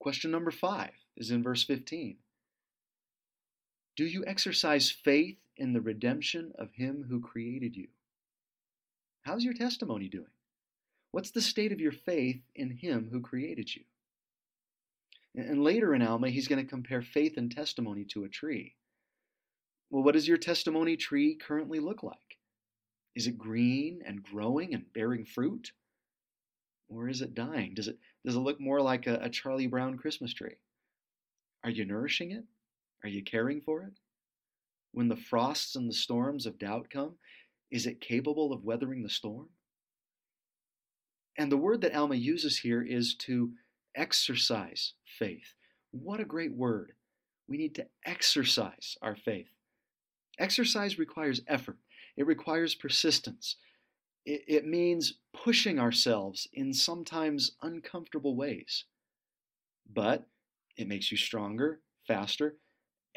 Question 0.00 0.32
number 0.32 0.50
five 0.50 0.94
is 1.16 1.30
in 1.30 1.44
verse 1.44 1.62
15. 1.62 2.16
Do 3.96 4.04
you 4.04 4.24
exercise 4.26 4.90
faith 4.90 5.38
in 5.56 5.72
the 5.72 5.80
redemption 5.80 6.52
of 6.58 6.70
Him 6.72 7.06
who 7.08 7.20
created 7.20 7.74
you? 7.74 7.88
How's 9.22 9.42
your 9.42 9.54
testimony 9.54 10.08
doing? 10.08 10.26
What's 11.12 11.30
the 11.30 11.40
state 11.40 11.72
of 11.72 11.80
your 11.80 11.92
faith 11.92 12.42
in 12.54 12.70
Him 12.70 13.08
who 13.10 13.20
created 13.20 13.74
you? 13.74 13.82
And 15.34 15.64
later 15.64 15.94
in 15.94 16.02
Alma, 16.02 16.30
he's 16.30 16.48
going 16.48 16.62
to 16.62 16.68
compare 16.68 17.02
faith 17.02 17.36
and 17.36 17.50
testimony 17.50 18.04
to 18.06 18.24
a 18.24 18.28
tree. 18.28 18.74
Well, 19.90 20.02
what 20.02 20.14
does 20.14 20.26
your 20.26 20.38
testimony 20.38 20.96
tree 20.96 21.34
currently 21.34 21.78
look 21.78 22.02
like? 22.02 22.16
Is 23.14 23.26
it 23.26 23.38
green 23.38 24.02
and 24.04 24.22
growing 24.22 24.74
and 24.74 24.92
bearing 24.92 25.24
fruit? 25.24 25.72
Or 26.88 27.08
is 27.08 27.20
it 27.20 27.34
dying? 27.34 27.74
Does 27.74 27.88
it, 27.88 27.98
does 28.24 28.34
it 28.34 28.40
look 28.40 28.60
more 28.60 28.80
like 28.80 29.06
a, 29.06 29.18
a 29.22 29.30
Charlie 29.30 29.66
Brown 29.66 29.96
Christmas 29.96 30.32
tree? 30.32 30.56
Are 31.64 31.70
you 31.70 31.84
nourishing 31.84 32.32
it? 32.32 32.44
Are 33.02 33.08
you 33.08 33.22
caring 33.22 33.60
for 33.60 33.82
it? 33.82 33.92
When 34.92 35.08
the 35.08 35.16
frosts 35.16 35.76
and 35.76 35.88
the 35.88 35.94
storms 35.94 36.46
of 36.46 36.58
doubt 36.58 36.88
come, 36.90 37.16
is 37.70 37.86
it 37.86 38.00
capable 38.00 38.52
of 38.52 38.64
weathering 38.64 39.02
the 39.02 39.10
storm? 39.10 39.48
And 41.36 41.52
the 41.52 41.56
word 41.56 41.82
that 41.82 41.94
Alma 41.94 42.14
uses 42.14 42.58
here 42.58 42.82
is 42.82 43.14
to 43.16 43.52
exercise 43.94 44.94
faith. 45.18 45.54
What 45.90 46.20
a 46.20 46.24
great 46.24 46.54
word. 46.54 46.92
We 47.48 47.58
need 47.58 47.74
to 47.76 47.86
exercise 48.04 48.96
our 49.02 49.14
faith. 49.14 49.48
Exercise 50.38 50.98
requires 50.98 51.40
effort, 51.46 51.78
it 52.16 52.26
requires 52.26 52.74
persistence. 52.74 53.56
It, 54.24 54.42
it 54.48 54.66
means 54.66 55.14
pushing 55.32 55.78
ourselves 55.78 56.48
in 56.52 56.72
sometimes 56.72 57.52
uncomfortable 57.62 58.34
ways. 58.34 58.84
But 59.88 60.26
it 60.76 60.88
makes 60.88 61.12
you 61.12 61.16
stronger, 61.16 61.80
faster, 62.08 62.56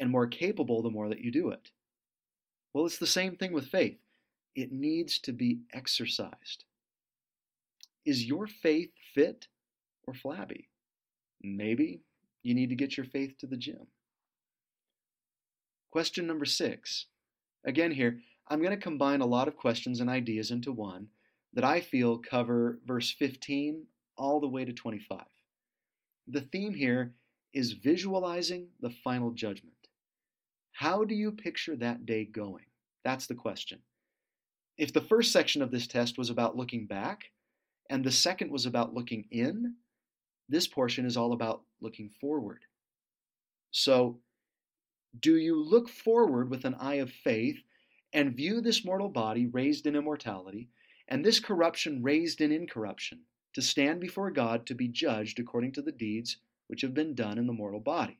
and 0.00 0.10
more 0.10 0.26
capable 0.26 0.82
the 0.82 0.90
more 0.90 1.08
that 1.08 1.20
you 1.20 1.30
do 1.30 1.50
it. 1.50 1.70
Well, 2.72 2.86
it's 2.86 2.98
the 2.98 3.06
same 3.06 3.36
thing 3.36 3.52
with 3.52 3.68
faith. 3.68 3.98
It 4.56 4.72
needs 4.72 5.18
to 5.20 5.32
be 5.32 5.60
exercised. 5.72 6.64
Is 8.04 8.24
your 8.24 8.46
faith 8.46 8.90
fit 9.14 9.46
or 10.06 10.14
flabby? 10.14 10.68
Maybe 11.42 12.00
you 12.42 12.54
need 12.54 12.70
to 12.70 12.76
get 12.76 12.96
your 12.96 13.06
faith 13.06 13.36
to 13.38 13.46
the 13.46 13.56
gym. 13.56 13.86
Question 15.90 16.26
number 16.26 16.46
six. 16.46 17.06
Again, 17.64 17.90
here, 17.90 18.20
I'm 18.48 18.62
going 18.62 18.74
to 18.76 18.82
combine 18.82 19.20
a 19.20 19.26
lot 19.26 19.48
of 19.48 19.56
questions 19.56 20.00
and 20.00 20.08
ideas 20.08 20.50
into 20.50 20.72
one 20.72 21.08
that 21.52 21.64
I 21.64 21.80
feel 21.80 22.18
cover 22.18 22.78
verse 22.86 23.10
15 23.10 23.84
all 24.16 24.40
the 24.40 24.48
way 24.48 24.64
to 24.64 24.72
25. 24.72 25.20
The 26.28 26.40
theme 26.40 26.74
here 26.74 27.12
is 27.52 27.72
visualizing 27.72 28.68
the 28.80 28.90
final 29.02 29.32
judgment. 29.32 29.79
How 30.80 31.04
do 31.04 31.14
you 31.14 31.30
picture 31.30 31.76
that 31.76 32.06
day 32.06 32.24
going? 32.24 32.64
That's 33.04 33.26
the 33.26 33.34
question. 33.34 33.80
If 34.78 34.94
the 34.94 35.02
first 35.02 35.30
section 35.30 35.60
of 35.60 35.70
this 35.70 35.86
test 35.86 36.16
was 36.16 36.30
about 36.30 36.56
looking 36.56 36.86
back, 36.86 37.24
and 37.90 38.02
the 38.02 38.10
second 38.10 38.50
was 38.50 38.64
about 38.64 38.94
looking 38.94 39.26
in, 39.30 39.74
this 40.48 40.66
portion 40.66 41.04
is 41.04 41.18
all 41.18 41.34
about 41.34 41.64
looking 41.82 42.08
forward. 42.18 42.62
So, 43.70 44.20
do 45.20 45.36
you 45.36 45.62
look 45.62 45.90
forward 45.90 46.48
with 46.48 46.64
an 46.64 46.76
eye 46.76 46.94
of 46.94 47.12
faith 47.12 47.58
and 48.14 48.34
view 48.34 48.62
this 48.62 48.82
mortal 48.82 49.10
body 49.10 49.44
raised 49.44 49.86
in 49.86 49.94
immortality 49.94 50.70
and 51.08 51.22
this 51.22 51.40
corruption 51.40 52.02
raised 52.02 52.40
in 52.40 52.52
incorruption 52.52 53.20
to 53.52 53.60
stand 53.60 54.00
before 54.00 54.30
God 54.30 54.64
to 54.64 54.74
be 54.74 54.88
judged 54.88 55.38
according 55.40 55.72
to 55.72 55.82
the 55.82 55.92
deeds 55.92 56.38
which 56.68 56.80
have 56.80 56.94
been 56.94 57.14
done 57.14 57.36
in 57.36 57.46
the 57.46 57.52
mortal 57.52 57.80
body? 57.80 58.18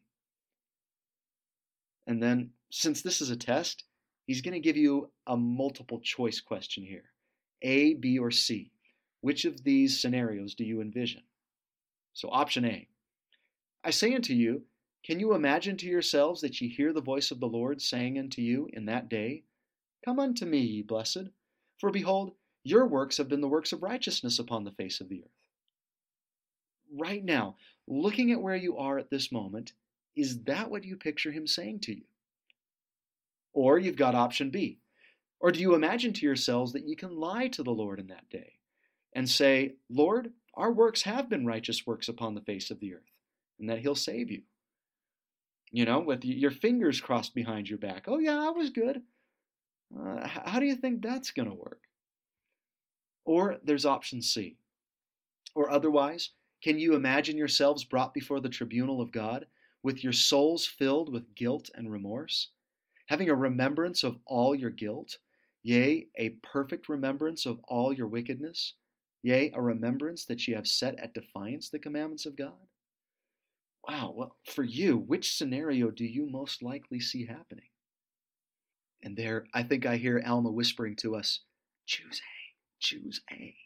And 2.06 2.22
then, 2.22 2.50
since 2.70 3.02
this 3.02 3.20
is 3.20 3.30
a 3.30 3.36
test, 3.36 3.84
he's 4.26 4.42
going 4.42 4.54
to 4.54 4.60
give 4.60 4.76
you 4.76 5.10
a 5.26 5.36
multiple 5.36 6.00
choice 6.00 6.40
question 6.40 6.84
here 6.84 7.10
A, 7.62 7.94
B, 7.94 8.18
or 8.18 8.30
C. 8.30 8.72
Which 9.20 9.44
of 9.44 9.64
these 9.64 10.00
scenarios 10.00 10.54
do 10.54 10.64
you 10.64 10.80
envision? 10.80 11.22
So, 12.14 12.30
option 12.30 12.64
A 12.64 12.88
I 13.82 13.90
say 13.90 14.14
unto 14.14 14.34
you, 14.34 14.64
can 15.02 15.18
you 15.18 15.34
imagine 15.34 15.78
to 15.78 15.86
yourselves 15.86 16.42
that 16.42 16.60
ye 16.60 16.68
hear 16.68 16.92
the 16.92 17.00
voice 17.00 17.30
of 17.30 17.40
the 17.40 17.48
Lord 17.48 17.80
saying 17.80 18.18
unto 18.18 18.42
you 18.42 18.68
in 18.72 18.84
that 18.86 19.08
day, 19.08 19.44
Come 20.04 20.18
unto 20.18 20.44
me, 20.44 20.58
ye 20.58 20.82
blessed, 20.82 21.30
for 21.78 21.90
behold, 21.90 22.34
your 22.62 22.86
works 22.86 23.16
have 23.16 23.28
been 23.28 23.40
the 23.40 23.48
works 23.48 23.72
of 23.72 23.82
righteousness 23.82 24.38
upon 24.38 24.64
the 24.64 24.72
face 24.72 25.00
of 25.00 25.08
the 25.08 25.22
earth. 25.22 25.30
Right 26.92 27.24
now, 27.24 27.56
looking 27.86 28.30
at 28.30 28.42
where 28.42 28.56
you 28.56 28.76
are 28.76 28.98
at 28.98 29.08
this 29.08 29.32
moment, 29.32 29.72
is 30.16 30.42
that 30.44 30.70
what 30.70 30.85
you 30.85 30.96
picture 30.96 31.31
him 31.31 31.46
saying 31.46 31.81
to 31.81 31.94
you? 31.94 32.05
Or 33.53 33.79
you've 33.79 33.96
got 33.96 34.14
option 34.14 34.51
B. 34.51 34.79
Or 35.40 35.51
do 35.51 35.61
you 35.61 35.75
imagine 35.75 36.12
to 36.14 36.27
yourselves 36.27 36.73
that 36.73 36.87
you 36.87 36.96
can 36.96 37.16
lie 37.16 37.49
to 37.49 37.62
the 37.62 37.70
Lord 37.70 37.99
in 37.99 38.09
that 38.09 38.29
day 38.29 38.55
and 39.14 39.29
say, 39.29 39.75
Lord, 39.88 40.33
our 40.55 40.73
works 40.73 41.03
have 41.03 41.29
been 41.29 41.46
righteous 41.46 41.87
works 41.87 42.09
upon 42.09 42.35
the 42.35 42.42
face 42.42 42.70
of 42.70 42.81
the 42.81 42.94
earth, 42.94 43.11
and 43.59 43.68
that 43.68 43.79
he'll 43.79 43.94
save 43.94 44.31
you? 44.31 44.42
You 45.73 45.85
know, 45.85 46.01
with 46.01 46.25
your 46.25 46.51
fingers 46.51 47.01
crossed 47.01 47.35
behind 47.35 47.68
your 47.68 47.79
back. 47.79 48.05
Oh, 48.07 48.18
yeah, 48.18 48.38
I 48.38 48.51
was 48.51 48.70
good. 48.70 49.03
Uh, 49.96 50.27
how 50.27 50.61
do 50.61 50.66
you 50.66 50.77
think 50.77 51.01
that's 51.01 51.31
going 51.31 51.49
to 51.49 51.55
work? 51.55 51.81
Or 53.25 53.57
there's 53.64 53.87
option 53.87 54.20
C. 54.23 54.57
Or 55.55 55.70
otherwise, 55.70 56.31
can 56.62 56.79
you 56.79 56.94
imagine 56.94 57.37
yourselves 57.37 57.85
brought 57.85 58.12
before 58.12 58.40
the 58.40 58.49
tribunal 58.49 59.01
of 59.01 59.12
God 59.12 59.46
with 59.83 60.05
your 60.05 60.12
souls 60.12 60.66
filled 60.66 61.12
with 61.12 61.35
guilt 61.35 61.71
and 61.75 61.90
remorse, 61.90 62.51
having 63.07 63.31
a 63.31 63.35
remembrance 63.35 64.05
of 64.05 64.19
all 64.27 64.55
your 64.55 64.71
guilt, 64.71 65.19
yea, 65.62 66.07
a 66.19 66.31
perfect 66.43 66.88
remembrance 66.88 67.47
of 67.47 67.61
all 67.64 67.93
your 67.93 68.07
wickedness, 68.07 68.75
yea, 69.23 69.51
a 69.55 69.61
remembrance 69.61 70.25
that 70.27 70.47
ye 70.47 70.55
have 70.55 70.66
set 70.66 70.99
at 70.99 71.14
defiance 71.14 71.69
the 71.69 71.79
commandments 71.79 72.27
of 72.27 72.37
God? 72.37 72.53
Wow, 73.88 74.12
well, 74.14 74.37
for 74.45 74.62
you, 74.62 74.99
which 74.99 75.37
scenario 75.37 75.90
do 75.90 76.05
you 76.05 76.29
most 76.31 76.62
likely 76.62 77.01
see 77.01 77.27
happening? 77.27 77.69
And 79.03 79.16
there, 79.16 79.47
I 79.55 79.62
think 79.62 79.87
I 79.87 79.97
hear 79.97 80.23
Alma 80.25 80.51
whispering 80.51 80.97
to 80.97 81.16
us, 81.16 81.40
choose 81.87 82.21
A, 82.21 82.37
choose 82.81 83.23
A. 83.33 83.57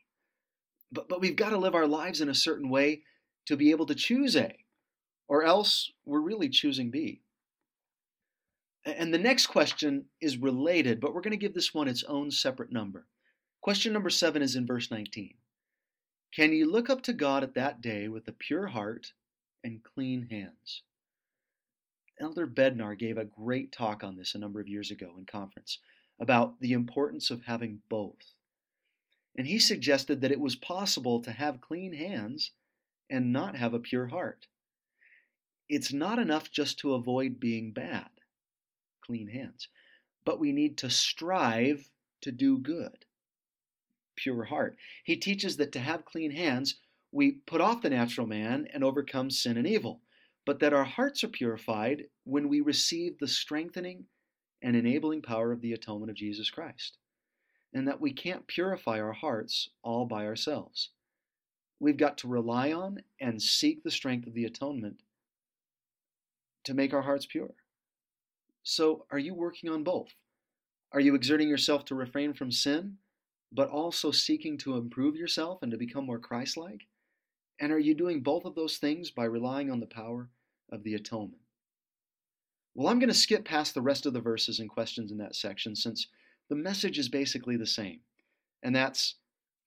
But, 0.93 1.09
but 1.09 1.21
we've 1.21 1.35
got 1.35 1.51
to 1.51 1.59
live 1.59 1.75
our 1.75 1.89
lives 1.89 2.21
in 2.21 2.29
a 2.29 2.35
certain 2.35 2.71
way 2.71 3.03
to 3.47 3.57
be 3.57 3.73
able 3.73 3.87
to 3.87 3.95
choose 3.97 4.37
A, 4.37 4.64
or 5.29 5.45
else 5.45 5.91
we're 6.05 6.21
really 6.21 6.49
choosing 6.49 6.91
B. 6.91 7.23
And 8.85 9.15
the 9.15 9.19
next 9.19 9.47
question 9.47 10.07
is 10.21 10.37
related, 10.37 11.01
but 11.01 11.15
we're 11.15 11.23
going 11.23 11.31
to 11.31 11.39
give 11.39 11.55
this 11.55 11.73
one 11.73 11.89
its 11.89 12.05
own 12.05 12.31
separate 12.31 12.71
number. 12.71 13.07
Question 13.63 13.95
number 13.95 14.11
seven 14.11 14.43
is 14.43 14.57
in 14.57 14.67
verse 14.67 14.91
19. 14.91 15.35
Can 16.35 16.53
you 16.53 16.71
look 16.71 16.91
up 16.91 17.03
to 17.03 17.13
God 17.13 17.43
at 17.43 17.55
that 17.55 17.81
day 17.81 18.09
with 18.09 18.29
a 18.29 18.33
pure 18.33 18.67
heart 18.67 19.13
and 19.63 19.83
clean 19.83 20.29
hands? 20.31 20.83
Elder 22.21 22.47
Bednar 22.47 22.99
gave 22.99 23.17
a 23.17 23.25
great 23.25 23.73
talk 23.73 24.05
on 24.05 24.17
this 24.17 24.35
a 24.35 24.39
number 24.39 24.61
of 24.61 24.69
years 24.69 24.91
ago 24.91 25.15
in 25.19 25.25
conference 25.25 25.79
about 26.21 26.61
the 26.61 26.73
importance 26.73 27.31
of 27.31 27.45
having 27.45 27.81
both. 27.89 28.35
And 29.37 29.47
he 29.47 29.59
suggested 29.59 30.21
that 30.21 30.31
it 30.31 30.41
was 30.41 30.57
possible 30.57 31.21
to 31.23 31.33
have 31.33 31.61
clean 31.61 31.93
hands 31.93 32.53
and 33.11 33.33
not 33.33 33.57
have 33.57 33.75
a 33.75 33.81
pure 33.81 34.09
heart. 34.09 34.47
It's 35.75 35.93
not 35.93 36.19
enough 36.19 36.51
just 36.51 36.79
to 36.81 36.95
avoid 36.95 37.41
being 37.41 37.73
bad, 37.73 38.11
clean 39.01 39.29
hands, 39.29 39.69
but 40.25 40.39
we 40.39 40.53
need 40.53 40.79
to 40.79 40.91
strive 40.91 41.91
to 42.21 42.33
do 42.33 42.59
good, 42.59 43.05
pure 44.17 44.45
heart. 44.45 44.77
He 45.05 45.17
teaches 45.17 45.57
that 45.57 45.73
to 45.73 45.81
have 45.81 46.05
clean 46.05 46.31
hands, 46.31 46.77
we 47.11 47.33
put 47.33 47.61
off 47.61 47.83
the 47.83 47.91
natural 47.91 48.27
man 48.27 48.69
and 48.73 48.83
overcome 48.85 49.31
sin 49.31 49.57
and 49.57 49.67
evil 49.67 50.01
but 50.45 50.61
that 50.61 50.73
our 50.73 50.85
hearts 50.85 51.25
are 51.25 51.29
purified 51.29 52.05
when 52.25 52.49
we 52.49 52.61
receive 52.61 53.19
the 53.19 53.29
strengthening 53.29 54.05
and 54.63 54.77
enabling 54.77 55.23
power 55.23 55.53
of 55.53 55.61
the 55.61 55.73
atonement 55.73 56.11
of 56.11 56.17
Jesus 56.17 56.51
Christ. 56.51 56.99
and 57.73 57.89
that 57.89 58.01
we 58.01 58.13
can't 58.13 58.47
purify 58.47 59.01
our 59.01 59.13
hearts 59.13 59.71
all 59.83 60.07
by 60.07 60.25
ourselves. 60.25 60.91
We've 61.81 61.97
got 61.97 62.19
to 62.19 62.29
rely 62.29 62.71
on 62.71 63.03
and 63.19 63.43
seek 63.43 63.83
the 63.83 63.91
strength 63.91 64.29
of 64.29 64.35
the 64.35 64.45
atonement 64.45 65.01
to 66.65 66.75
make 66.75 66.93
our 66.93 67.03
hearts 67.03 67.27
pure. 67.27 67.55
So, 68.63 69.07
are 69.11 69.19
you 69.19 69.35
working 69.35 69.71
on 69.71 69.85
both? 69.85 70.15
Are 70.93 71.01
you 71.01 71.15
exerting 71.15 71.49
yourself 71.49 71.85
to 71.87 71.95
refrain 71.95 72.35
from 72.35 72.51
sin, 72.51 72.99
but 73.53 73.69
also 73.69 74.11
seeking 74.11 74.57
to 74.59 74.77
improve 74.77 75.17
yourself 75.17 75.63
and 75.63 75.71
to 75.73 75.79
become 75.79 76.07
more 76.07 76.19
Christ 76.19 76.57
like? 76.57 76.87
And 77.61 77.73
are 77.73 77.79
you 77.79 77.95
doing 77.95 78.23
both 78.23 78.45
of 78.45 78.55
those 78.55 78.79
things 78.79 79.11
by 79.11 79.25
relying 79.25 79.71
on 79.71 79.81
the 79.81 79.87
power 79.87 80.31
of 80.71 80.83
the 80.83 80.95
atonement? 80.95 81.43
Well, 82.75 82.89
I'm 82.89 82.99
going 82.99 83.09
to 83.09 83.15
skip 83.15 83.45
past 83.45 83.75
the 83.75 83.83
rest 83.83 84.07
of 84.07 84.13
the 84.13 84.21
verses 84.21 84.59
and 84.59 84.69
questions 84.69 85.13
in 85.13 85.19
that 85.19 85.37
section 85.37 85.77
since 85.77 86.09
the 86.49 86.57
message 86.57 86.99
is 86.99 87.09
basically 87.09 87.57
the 87.57 87.67
same. 87.67 88.01
And 88.63 88.75
that's 88.75 89.17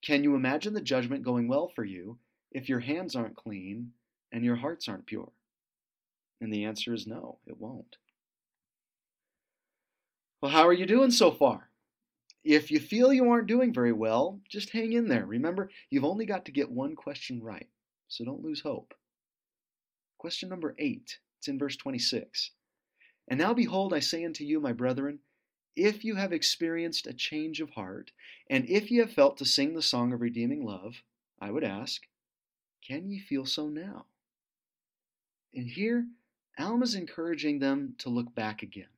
can 0.04 0.24
you 0.24 0.36
imagine 0.36 0.74
the 0.74 0.82
judgment 0.82 1.24
going 1.24 1.48
well 1.48 1.70
for 1.70 1.84
you 1.84 2.20
if 2.52 2.70
your 2.70 2.80
hands 2.80 3.16
aren't 3.16 3.36
clean 3.36 3.92
and 4.32 4.44
your 4.44 4.56
hearts 4.58 4.88
aren't 4.88 5.06
pure? 5.06 5.32
And 6.40 6.54
the 6.54 6.66
answer 6.66 6.94
is 6.94 7.08
no, 7.08 7.40
it 7.48 7.60
won't. 7.60 7.98
Well, 10.42 10.52
how 10.52 10.68
are 10.68 10.74
you 10.74 10.86
doing 10.86 11.12
so 11.12 11.32
far? 11.32 11.70
If 12.44 12.72
you 12.72 12.80
feel 12.80 13.12
you 13.12 13.30
aren't 13.30 13.48
doing 13.48 13.74
very 13.74 13.92
well, 13.92 14.40
just 14.48 14.70
hang 14.70 14.94
in 14.94 15.10
there. 15.10 15.26
Remember, 15.26 15.70
you've 15.90 16.06
only 16.06 16.26
got 16.26 16.46
to 16.46 16.52
get 16.52 16.72
one 16.72 16.96
question 16.96 17.42
right, 17.42 17.68
so 18.08 18.24
don't 18.24 18.44
lose 18.44 18.62
hope. 18.62 18.94
Question 20.18 20.50
number 20.50 20.76
eight, 20.78 21.18
it's 21.40 21.48
in 21.48 21.60
verse 21.60 21.76
26. 21.76 22.52
And 23.28 23.40
now 23.40 23.54
behold, 23.54 23.94
I 23.94 24.00
say 24.00 24.24
unto 24.24 24.44
you, 24.44 24.60
my 24.60 24.72
brethren, 24.72 25.20
if 25.76 26.04
you 26.04 26.16
have 26.16 26.32
experienced 26.32 27.06
a 27.06 27.14
change 27.14 27.60
of 27.60 27.72
heart, 27.72 28.12
and 28.50 28.68
if 28.70 28.90
ye 28.90 28.98
have 28.98 29.12
felt 29.12 29.38
to 29.38 29.46
sing 29.46 29.74
the 29.74 29.82
song 29.82 30.14
of 30.14 30.22
redeeming 30.22 30.64
love, 30.64 31.04
I 31.40 31.52
would 31.52 31.64
ask, 31.64 32.04
can 32.88 33.10
ye 33.10 33.20
feel 33.20 33.46
so 33.46 33.68
now? 33.68 34.06
And 35.54 35.68
here, 35.68 36.08
Alma's 36.58 36.96
encouraging 36.96 37.60
them 37.60 37.96
to 38.00 38.10
look 38.10 38.34
back 38.34 38.64
again, 38.64 38.90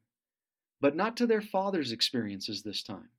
but 0.80 0.96
not 0.96 1.18
to 1.18 1.28
their 1.28 1.42
father's 1.42 1.92
experiences 1.92 2.62
this 2.62 2.84
time, 2.84 3.10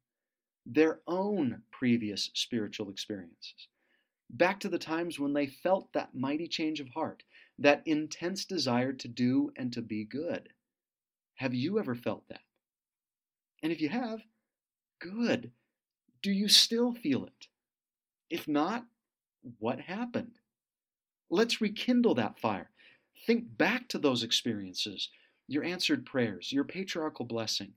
their 0.64 1.00
own 1.06 1.62
previous 1.70 2.30
spiritual 2.34 2.90
experiences. 2.90 3.68
Back 4.30 4.60
to 4.60 4.68
the 4.68 4.78
times 4.78 5.18
when 5.18 5.32
they 5.32 5.46
felt 5.46 5.92
that 5.92 6.14
mighty 6.14 6.46
change 6.46 6.80
of 6.80 6.88
heart, 6.88 7.22
that 7.58 7.82
intense 7.84 8.44
desire 8.44 8.92
to 8.92 9.08
do 9.08 9.52
and 9.56 9.72
to 9.72 9.82
be 9.82 10.04
good. 10.04 10.48
Have 11.34 11.52
you 11.52 11.78
ever 11.78 11.94
felt 11.94 12.28
that? 12.28 12.42
And 13.62 13.72
if 13.72 13.80
you 13.80 13.88
have, 13.88 14.22
good. 15.00 15.50
Do 16.22 16.30
you 16.30 16.48
still 16.48 16.92
feel 16.92 17.24
it? 17.26 17.48
If 18.30 18.46
not, 18.46 18.86
what 19.58 19.80
happened? 19.80 20.38
Let's 21.28 21.60
rekindle 21.60 22.14
that 22.14 22.38
fire. 22.38 22.70
Think 23.26 23.58
back 23.58 23.88
to 23.88 23.98
those 23.98 24.22
experiences, 24.22 25.10
your 25.46 25.62
answered 25.62 26.06
prayers, 26.06 26.52
your 26.52 26.64
patriarchal 26.64 27.26
blessing, 27.26 27.72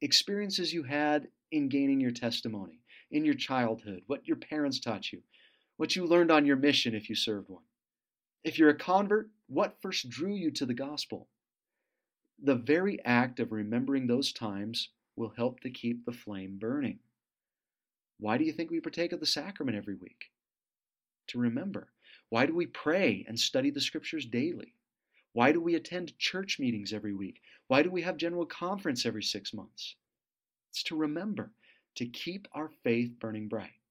experiences 0.00 0.72
you 0.72 0.84
had 0.84 1.28
in 1.50 1.68
gaining 1.68 2.00
your 2.00 2.12
testimony, 2.12 2.80
in 3.10 3.24
your 3.24 3.34
childhood, 3.34 4.02
what 4.06 4.26
your 4.26 4.36
parents 4.36 4.78
taught 4.78 5.12
you, 5.12 5.22
what 5.76 5.96
you 5.96 6.06
learned 6.06 6.30
on 6.30 6.46
your 6.46 6.56
mission 6.56 6.94
if 6.94 7.08
you 7.08 7.16
served 7.16 7.48
one. 7.48 7.64
If 8.44 8.58
you're 8.58 8.70
a 8.70 8.78
convert, 8.78 9.28
what 9.48 9.80
first 9.82 10.08
drew 10.08 10.34
you 10.34 10.50
to 10.52 10.66
the 10.66 10.74
gospel? 10.74 11.28
The 12.42 12.54
very 12.54 13.04
act 13.04 13.40
of 13.40 13.50
remembering 13.50 14.06
those 14.06 14.32
times 14.32 14.90
will 15.16 15.32
help 15.36 15.60
to 15.60 15.70
keep 15.70 16.04
the 16.04 16.12
flame 16.12 16.58
burning. 16.58 17.00
Why 18.18 18.38
do 18.38 18.44
you 18.44 18.52
think 18.52 18.70
we 18.70 18.80
partake 18.80 19.12
of 19.12 19.20
the 19.20 19.26
sacrament 19.26 19.76
every 19.76 19.94
week? 19.94 20.30
To 21.28 21.38
remember. 21.38 21.88
Why 22.28 22.46
do 22.46 22.54
we 22.54 22.66
pray 22.66 23.24
and 23.26 23.38
study 23.38 23.70
the 23.70 23.80
scriptures 23.80 24.26
daily? 24.26 24.74
Why 25.36 25.52
do 25.52 25.60
we 25.60 25.74
attend 25.74 26.18
church 26.18 26.58
meetings 26.58 26.94
every 26.94 27.12
week? 27.12 27.42
Why 27.66 27.82
do 27.82 27.90
we 27.90 28.00
have 28.00 28.16
general 28.16 28.46
conference 28.46 29.04
every 29.04 29.22
six 29.22 29.52
months? 29.52 29.94
It's 30.70 30.82
to 30.84 30.96
remember, 30.96 31.52
to 31.96 32.06
keep 32.06 32.48
our 32.54 32.70
faith 32.82 33.10
burning 33.20 33.46
bright. 33.46 33.82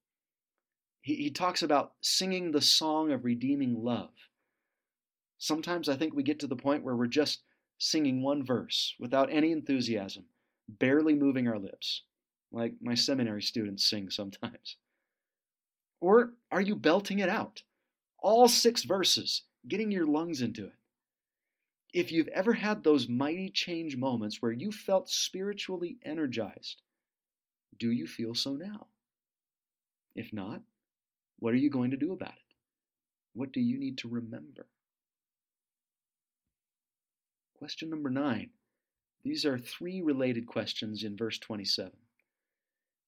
He, 1.01 1.13
he 1.13 1.29
talks 1.29 1.61
about 1.61 1.93
singing 2.01 2.49
the 2.49 2.61
song 2.61 3.11
of 3.11 3.25
redeeming 3.25 3.75
love. 3.83 4.09
Sometimes 5.37 5.87
I 5.87 5.95
think 5.95 6.15
we 6.15 6.23
get 6.23 6.39
to 6.39 6.47
the 6.47 6.55
point 6.55 6.83
where 6.83 6.95
we're 6.95 7.05
just 7.05 7.43
singing 7.77 8.23
one 8.23 8.43
verse 8.43 8.95
without 8.99 9.31
any 9.31 9.51
enthusiasm, 9.51 10.25
barely 10.67 11.13
moving 11.13 11.47
our 11.47 11.59
lips, 11.59 12.05
like 12.51 12.73
my 12.81 12.95
seminary 12.95 13.43
students 13.43 13.87
sing 13.87 14.09
sometimes? 14.09 14.77
Or 16.01 16.33
are 16.51 16.61
you 16.61 16.75
belting 16.75 17.19
it 17.19 17.29
out? 17.29 17.61
All 18.17 18.47
six 18.47 18.81
verses, 18.83 19.43
getting 19.67 19.91
your 19.91 20.07
lungs 20.07 20.41
into 20.41 20.65
it. 20.65 20.73
If 21.95 22.11
you've 22.11 22.27
ever 22.27 22.51
had 22.51 22.83
those 22.83 23.07
mighty 23.07 23.49
change 23.49 23.95
moments 23.95 24.41
where 24.41 24.51
you 24.51 24.73
felt 24.73 25.09
spiritually 25.09 25.97
energized, 26.03 26.81
do 27.79 27.89
you 27.89 28.05
feel 28.05 28.35
so 28.35 28.51
now? 28.51 28.87
If 30.13 30.33
not, 30.33 30.61
what 31.39 31.53
are 31.53 31.57
you 31.57 31.69
going 31.69 31.91
to 31.91 31.97
do 31.97 32.11
about 32.11 32.33
it? 32.33 32.55
What 33.33 33.53
do 33.53 33.61
you 33.61 33.79
need 33.79 33.99
to 33.99 34.09
remember? 34.09 34.67
Question 37.59 37.89
number 37.91 38.09
nine 38.09 38.49
these 39.23 39.45
are 39.45 39.57
three 39.57 40.01
related 40.01 40.47
questions 40.47 41.05
in 41.05 41.15
verse 41.15 41.39
27. 41.39 41.93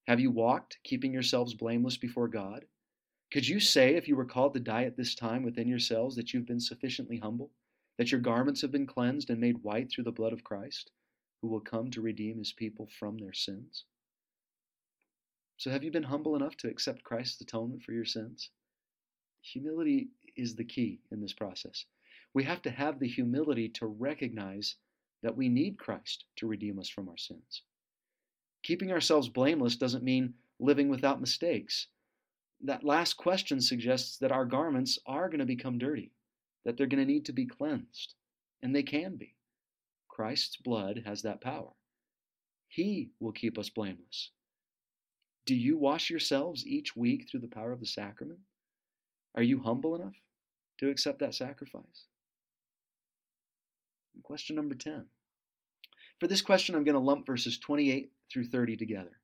Have 0.08 0.22
you 0.22 0.32
walked, 0.32 0.78
keeping 0.86 1.12
yourselves 1.12 1.54
blameless 1.54 1.98
before 1.98 2.30
God? 2.30 2.64
Could 3.34 3.46
you 3.46 3.60
say, 3.60 3.96
if 3.96 4.08
you 4.08 4.16
were 4.16 4.24
called 4.24 4.54
to 4.54 4.62
die 4.62 4.86
at 4.86 4.96
this 4.96 5.14
time 5.14 5.44
within 5.44 5.68
yourselves, 5.68 6.16
that 6.16 6.34
you've 6.34 6.48
been 6.48 6.62
sufficiently 6.62 7.18
humble, 7.18 7.52
that 7.98 8.12
your 8.12 8.22
garments 8.22 8.62
have 8.62 8.72
been 8.72 8.86
cleansed 8.86 9.30
and 9.30 9.40
made 9.40 9.64
white 9.64 9.92
through 9.92 10.04
the 10.04 10.12
blood 10.12 10.34
of 10.34 10.44
Christ, 10.44 10.92
who 11.42 11.48
will 11.48 11.62
come 11.62 11.92
to 11.92 12.02
redeem 12.02 12.38
his 12.38 12.54
people 12.54 12.88
from 13.00 13.18
their 13.18 13.34
sins? 13.34 13.86
So, 15.58 15.72
have 15.72 15.84
you 15.84 15.92
been 15.92 16.04
humble 16.04 16.36
enough 16.36 16.56
to 16.58 16.70
accept 16.70 17.04
Christ's 17.04 17.42
atonement 17.42 17.84
for 17.84 17.92
your 17.92 18.06
sins? 18.06 18.52
Humility 19.42 20.10
is 20.36 20.56
the 20.56 20.64
key 20.64 21.02
in 21.12 21.22
this 21.22 21.34
process. 21.34 21.86
We 22.34 22.44
have 22.44 22.62
to 22.64 22.70
have 22.70 23.00
the 23.00 23.08
humility 23.08 23.70
to 23.70 23.88
recognize 23.88 24.76
that 25.24 25.36
we 25.36 25.50
need 25.50 25.80
Christ 25.80 26.26
to 26.36 26.48
redeem 26.48 26.78
us 26.78 26.90
from 26.90 27.10
our 27.10 27.18
sins. 27.18 27.64
Keeping 28.62 28.92
ourselves 28.92 29.30
blameless 29.30 29.78
doesn't 29.78 30.04
mean 30.04 30.36
living 30.60 30.90
without 30.90 31.22
mistakes. 31.22 31.88
That 32.62 32.84
last 32.84 33.16
question 33.16 33.62
suggests 33.62 34.18
that 34.18 34.32
our 34.32 34.46
garments 34.46 35.00
are 35.06 35.30
going 35.30 35.40
to 35.40 35.46
become 35.46 35.78
dirty, 35.78 36.12
that 36.68 36.76
they're 36.76 36.86
going 36.86 37.00
to 37.00 37.10
need 37.10 37.24
to 37.24 37.32
be 37.32 37.46
cleansed, 37.46 38.14
and 38.62 38.76
they 38.76 38.84
can 38.84 39.16
be. 39.16 39.34
Christ's 40.10 40.58
blood 40.58 41.04
has 41.06 41.22
that 41.22 41.40
power. 41.40 41.72
He 42.68 43.12
will 43.22 43.32
keep 43.32 43.58
us 43.58 43.70
blameless. 43.70 44.32
Do 45.46 45.56
you 45.56 45.78
wash 45.78 46.10
yourselves 46.10 46.68
each 46.68 46.94
week 46.94 47.30
through 47.32 47.40
the 47.40 47.48
power 47.48 47.72
of 47.72 47.80
the 47.80 47.86
sacrament? 47.86 48.42
Are 49.34 49.44
you 49.44 49.62
humble 49.62 49.96
enough 49.96 50.16
to 50.80 50.90
accept 50.90 51.20
that 51.20 51.36
sacrifice? 51.36 52.08
Question 54.24 54.58
number 54.58 54.76
10. 54.76 55.06
For 56.20 56.28
this 56.28 56.42
question, 56.42 56.76
I'm 56.76 56.84
going 56.84 56.96
to 56.96 57.00
lump 57.00 57.26
verses 57.26 57.58
28 57.60 58.12
through 58.30 58.48
30 58.48 58.76
together. 58.76 59.22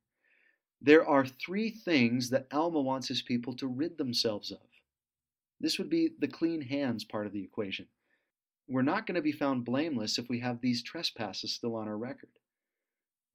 There 0.80 1.06
are 1.06 1.26
three 1.26 1.68
things 1.68 2.30
that 2.30 2.46
Alma 2.50 2.80
wants 2.80 3.08
his 3.08 3.20
people 3.20 3.54
to 3.56 3.66
rid 3.66 3.98
themselves 3.98 4.50
of. 4.50 4.60
This 5.64 5.78
would 5.78 5.90
be 5.90 6.10
the 6.18 6.28
clean 6.28 6.60
hands 6.60 7.04
part 7.04 7.26
of 7.26 7.32
the 7.32 7.42
equation. 7.42 7.86
We're 8.68 8.82
not 8.82 9.06
going 9.06 9.16
to 9.16 9.22
be 9.22 9.32
found 9.32 9.64
blameless 9.64 10.18
if 10.18 10.28
we 10.28 10.40
have 10.40 10.60
these 10.60 10.82
trespasses 10.82 11.52
still 11.52 11.74
on 11.74 11.88
our 11.88 11.98
record. 11.98 12.30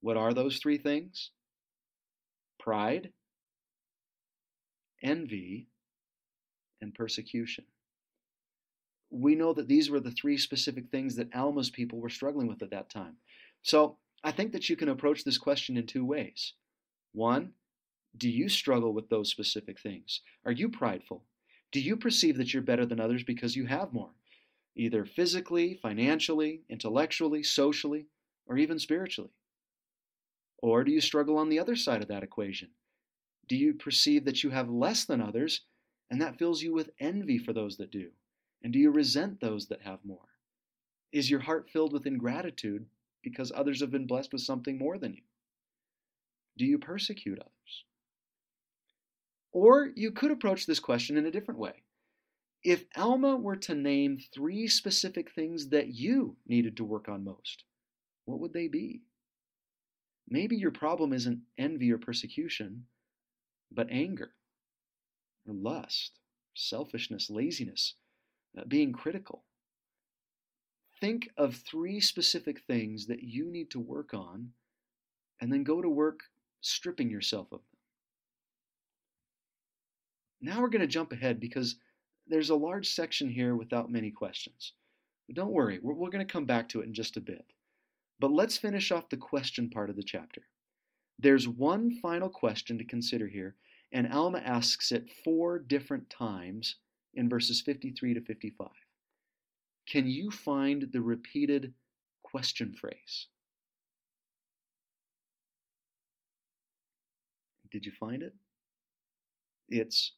What 0.00 0.16
are 0.16 0.32
those 0.32 0.58
three 0.58 0.78
things? 0.78 1.30
Pride, 2.58 3.10
envy, 5.02 5.68
and 6.80 6.94
persecution 6.94 7.64
we 9.10 9.34
know 9.34 9.52
that 9.52 9.68
these 9.68 9.90
were 9.90 10.00
the 10.00 10.12
three 10.12 10.38
specific 10.38 10.88
things 10.90 11.16
that 11.16 11.34
Alma's 11.34 11.70
people 11.70 11.98
were 11.98 12.08
struggling 12.08 12.46
with 12.46 12.62
at 12.62 12.70
that 12.70 12.88
time. 12.88 13.16
So 13.62 13.98
I 14.22 14.30
think 14.30 14.52
that 14.52 14.68
you 14.68 14.76
can 14.76 14.88
approach 14.88 15.24
this 15.24 15.38
question 15.38 15.76
in 15.76 15.86
two 15.86 16.04
ways. 16.04 16.54
One, 17.12 17.52
do 18.16 18.28
you 18.28 18.48
struggle 18.48 18.94
with 18.94 19.08
those 19.08 19.30
specific 19.30 19.80
things? 19.80 20.20
Are 20.44 20.52
you 20.52 20.68
prideful? 20.68 21.24
Do 21.72 21.80
you 21.80 21.96
perceive 21.96 22.36
that 22.38 22.52
you're 22.52 22.62
better 22.62 22.84
than 22.84 23.00
others 23.00 23.22
because 23.22 23.54
you 23.54 23.66
have 23.66 23.92
more, 23.92 24.10
either 24.74 25.04
physically, 25.04 25.74
financially, 25.74 26.62
intellectually, 26.68 27.42
socially, 27.42 28.06
or 28.46 28.58
even 28.58 28.78
spiritually? 28.78 29.30
Or 30.58 30.82
do 30.84 30.90
you 30.90 31.00
struggle 31.00 31.38
on 31.38 31.48
the 31.48 31.60
other 31.60 31.76
side 31.76 32.02
of 32.02 32.08
that 32.08 32.22
equation? 32.22 32.70
Do 33.48 33.56
you 33.56 33.74
perceive 33.74 34.24
that 34.24 34.42
you 34.42 34.50
have 34.50 34.68
less 34.68 35.04
than 35.04 35.20
others, 35.20 35.62
and 36.10 36.20
that 36.20 36.38
fills 36.38 36.62
you 36.62 36.72
with 36.72 36.90
envy 36.98 37.38
for 37.38 37.52
those 37.52 37.76
that 37.76 37.90
do? 37.90 38.10
And 38.62 38.72
do 38.72 38.78
you 38.78 38.90
resent 38.90 39.40
those 39.40 39.68
that 39.68 39.82
have 39.82 40.04
more? 40.04 40.28
Is 41.12 41.30
your 41.30 41.40
heart 41.40 41.70
filled 41.70 41.92
with 41.92 42.06
ingratitude 42.06 42.86
because 43.22 43.52
others 43.54 43.80
have 43.80 43.90
been 43.90 44.06
blessed 44.06 44.32
with 44.32 44.42
something 44.42 44.78
more 44.78 44.98
than 44.98 45.14
you? 45.14 45.22
Do 46.56 46.64
you 46.64 46.78
persecute 46.78 47.38
others? 47.38 47.84
Or 49.52 49.90
you 49.96 50.12
could 50.12 50.30
approach 50.30 50.66
this 50.66 50.80
question 50.80 51.16
in 51.16 51.26
a 51.26 51.30
different 51.30 51.60
way. 51.60 51.82
If 52.62 52.84
Alma 52.96 53.36
were 53.36 53.56
to 53.56 53.74
name 53.74 54.18
three 54.34 54.68
specific 54.68 55.32
things 55.32 55.70
that 55.70 55.88
you 55.88 56.36
needed 56.46 56.76
to 56.76 56.84
work 56.84 57.08
on 57.08 57.24
most, 57.24 57.64
what 58.26 58.38
would 58.40 58.52
they 58.52 58.68
be? 58.68 59.02
Maybe 60.28 60.56
your 60.56 60.70
problem 60.70 61.12
isn't 61.12 61.40
envy 61.58 61.90
or 61.90 61.98
persecution, 61.98 62.86
but 63.72 63.88
anger 63.90 64.32
or 65.46 65.54
lust, 65.54 66.20
selfishness, 66.54 67.30
laziness, 67.30 67.94
uh, 68.56 68.64
being 68.68 68.92
critical. 68.92 69.44
Think 71.00 71.30
of 71.36 71.56
three 71.56 72.00
specific 72.00 72.60
things 72.60 73.06
that 73.06 73.22
you 73.22 73.50
need 73.50 73.70
to 73.70 73.80
work 73.80 74.12
on 74.12 74.50
and 75.40 75.50
then 75.50 75.64
go 75.64 75.80
to 75.80 75.88
work 75.88 76.20
stripping 76.60 77.10
yourself 77.10 77.46
of 77.52 77.60
them. 77.60 77.69
Now 80.40 80.60
we're 80.60 80.68
going 80.68 80.80
to 80.80 80.86
jump 80.86 81.12
ahead 81.12 81.38
because 81.40 81.76
there's 82.26 82.50
a 82.50 82.54
large 82.54 82.88
section 82.88 83.28
here 83.28 83.56
without 83.56 83.90
many 83.90 84.10
questions. 84.10 84.72
But 85.26 85.36
don't 85.36 85.52
worry, 85.52 85.78
we're, 85.82 85.94
we're 85.94 86.10
going 86.10 86.26
to 86.26 86.32
come 86.32 86.46
back 86.46 86.68
to 86.70 86.80
it 86.80 86.86
in 86.86 86.94
just 86.94 87.16
a 87.16 87.20
bit. 87.20 87.44
But 88.18 88.32
let's 88.32 88.56
finish 88.56 88.90
off 88.90 89.08
the 89.08 89.16
question 89.16 89.70
part 89.70 89.90
of 89.90 89.96
the 89.96 90.02
chapter. 90.02 90.42
There's 91.18 91.48
one 91.48 91.90
final 92.00 92.28
question 92.28 92.78
to 92.78 92.84
consider 92.84 93.26
here, 93.26 93.56
and 93.92 94.12
Alma 94.12 94.38
asks 94.38 94.92
it 94.92 95.10
four 95.24 95.58
different 95.58 96.08
times 96.08 96.76
in 97.14 97.28
verses 97.28 97.60
53 97.60 98.14
to 98.14 98.20
55. 98.20 98.68
Can 99.86 100.06
you 100.06 100.30
find 100.30 100.88
the 100.92 101.00
repeated 101.00 101.74
question 102.22 102.72
phrase? 102.72 103.26
Did 107.70 107.86
you 107.86 107.92
find 107.92 108.22
it? 108.22 108.34
It's 109.68 110.12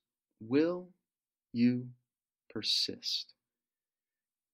will 0.48 0.88
you 1.52 1.88
persist? 2.50 3.34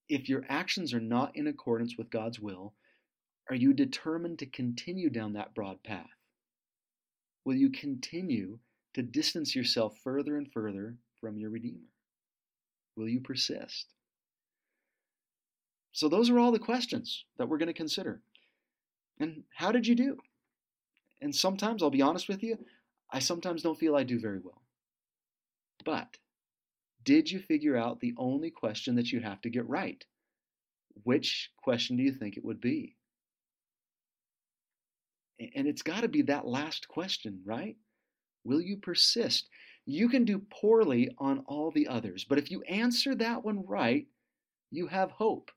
If 0.08 0.28
your 0.28 0.44
actions 0.48 0.94
are 0.94 1.00
not 1.00 1.36
in 1.36 1.46
accordance 1.46 1.96
with 1.96 2.10
God's 2.10 2.40
will, 2.40 2.74
are 3.50 3.56
you 3.56 3.72
determined 3.72 4.38
to 4.38 4.46
continue 4.46 5.10
down 5.10 5.34
that 5.34 5.54
broad 5.54 5.82
path? 5.82 6.06
Will 7.44 7.54
you 7.54 7.70
continue 7.70 8.58
to 8.94 9.02
distance 9.02 9.54
yourself 9.54 9.96
further 10.02 10.36
and 10.36 10.50
further 10.52 10.96
from 11.20 11.38
your 11.38 11.50
Redeemer? 11.50 11.88
Will 12.96 13.08
you 13.08 13.20
persist? 13.20 13.86
So, 15.92 16.08
those 16.08 16.30
are 16.30 16.38
all 16.38 16.52
the 16.52 16.58
questions 16.58 17.24
that 17.38 17.48
we're 17.48 17.58
going 17.58 17.68
to 17.68 17.72
consider. 17.72 18.20
And 19.18 19.44
how 19.54 19.72
did 19.72 19.86
you 19.86 19.94
do? 19.94 20.18
And 21.20 21.34
sometimes, 21.34 21.82
I'll 21.82 21.90
be 21.90 22.02
honest 22.02 22.28
with 22.28 22.42
you, 22.42 22.58
I 23.10 23.18
sometimes 23.18 23.62
don't 23.62 23.78
feel 23.78 23.96
I 23.96 24.04
do 24.04 24.20
very 24.20 24.38
well. 24.38 24.62
But 25.84 26.16
did 27.04 27.30
you 27.30 27.40
figure 27.40 27.76
out 27.76 28.00
the 28.00 28.14
only 28.16 28.50
question 28.50 28.96
that 28.96 29.12
you 29.12 29.20
have 29.20 29.40
to 29.42 29.50
get 29.50 29.68
right? 29.68 30.04
Which 31.04 31.50
question 31.62 31.96
do 31.96 32.02
you 32.02 32.12
think 32.12 32.36
it 32.36 32.44
would 32.44 32.60
be? 32.60 32.96
And 35.54 35.68
it's 35.68 35.82
got 35.82 36.00
to 36.00 36.08
be 36.08 36.22
that 36.22 36.46
last 36.46 36.88
question, 36.88 37.40
right? 37.44 37.76
Will 38.44 38.60
you 38.60 38.76
persist? 38.76 39.48
You 39.86 40.08
can 40.08 40.24
do 40.24 40.42
poorly 40.50 41.10
on 41.18 41.44
all 41.46 41.70
the 41.70 41.88
others, 41.88 42.24
but 42.24 42.38
if 42.38 42.50
you 42.50 42.62
answer 42.62 43.14
that 43.14 43.44
one 43.44 43.64
right, 43.64 44.06
you 44.70 44.88
have 44.88 45.10
hope. 45.12 45.50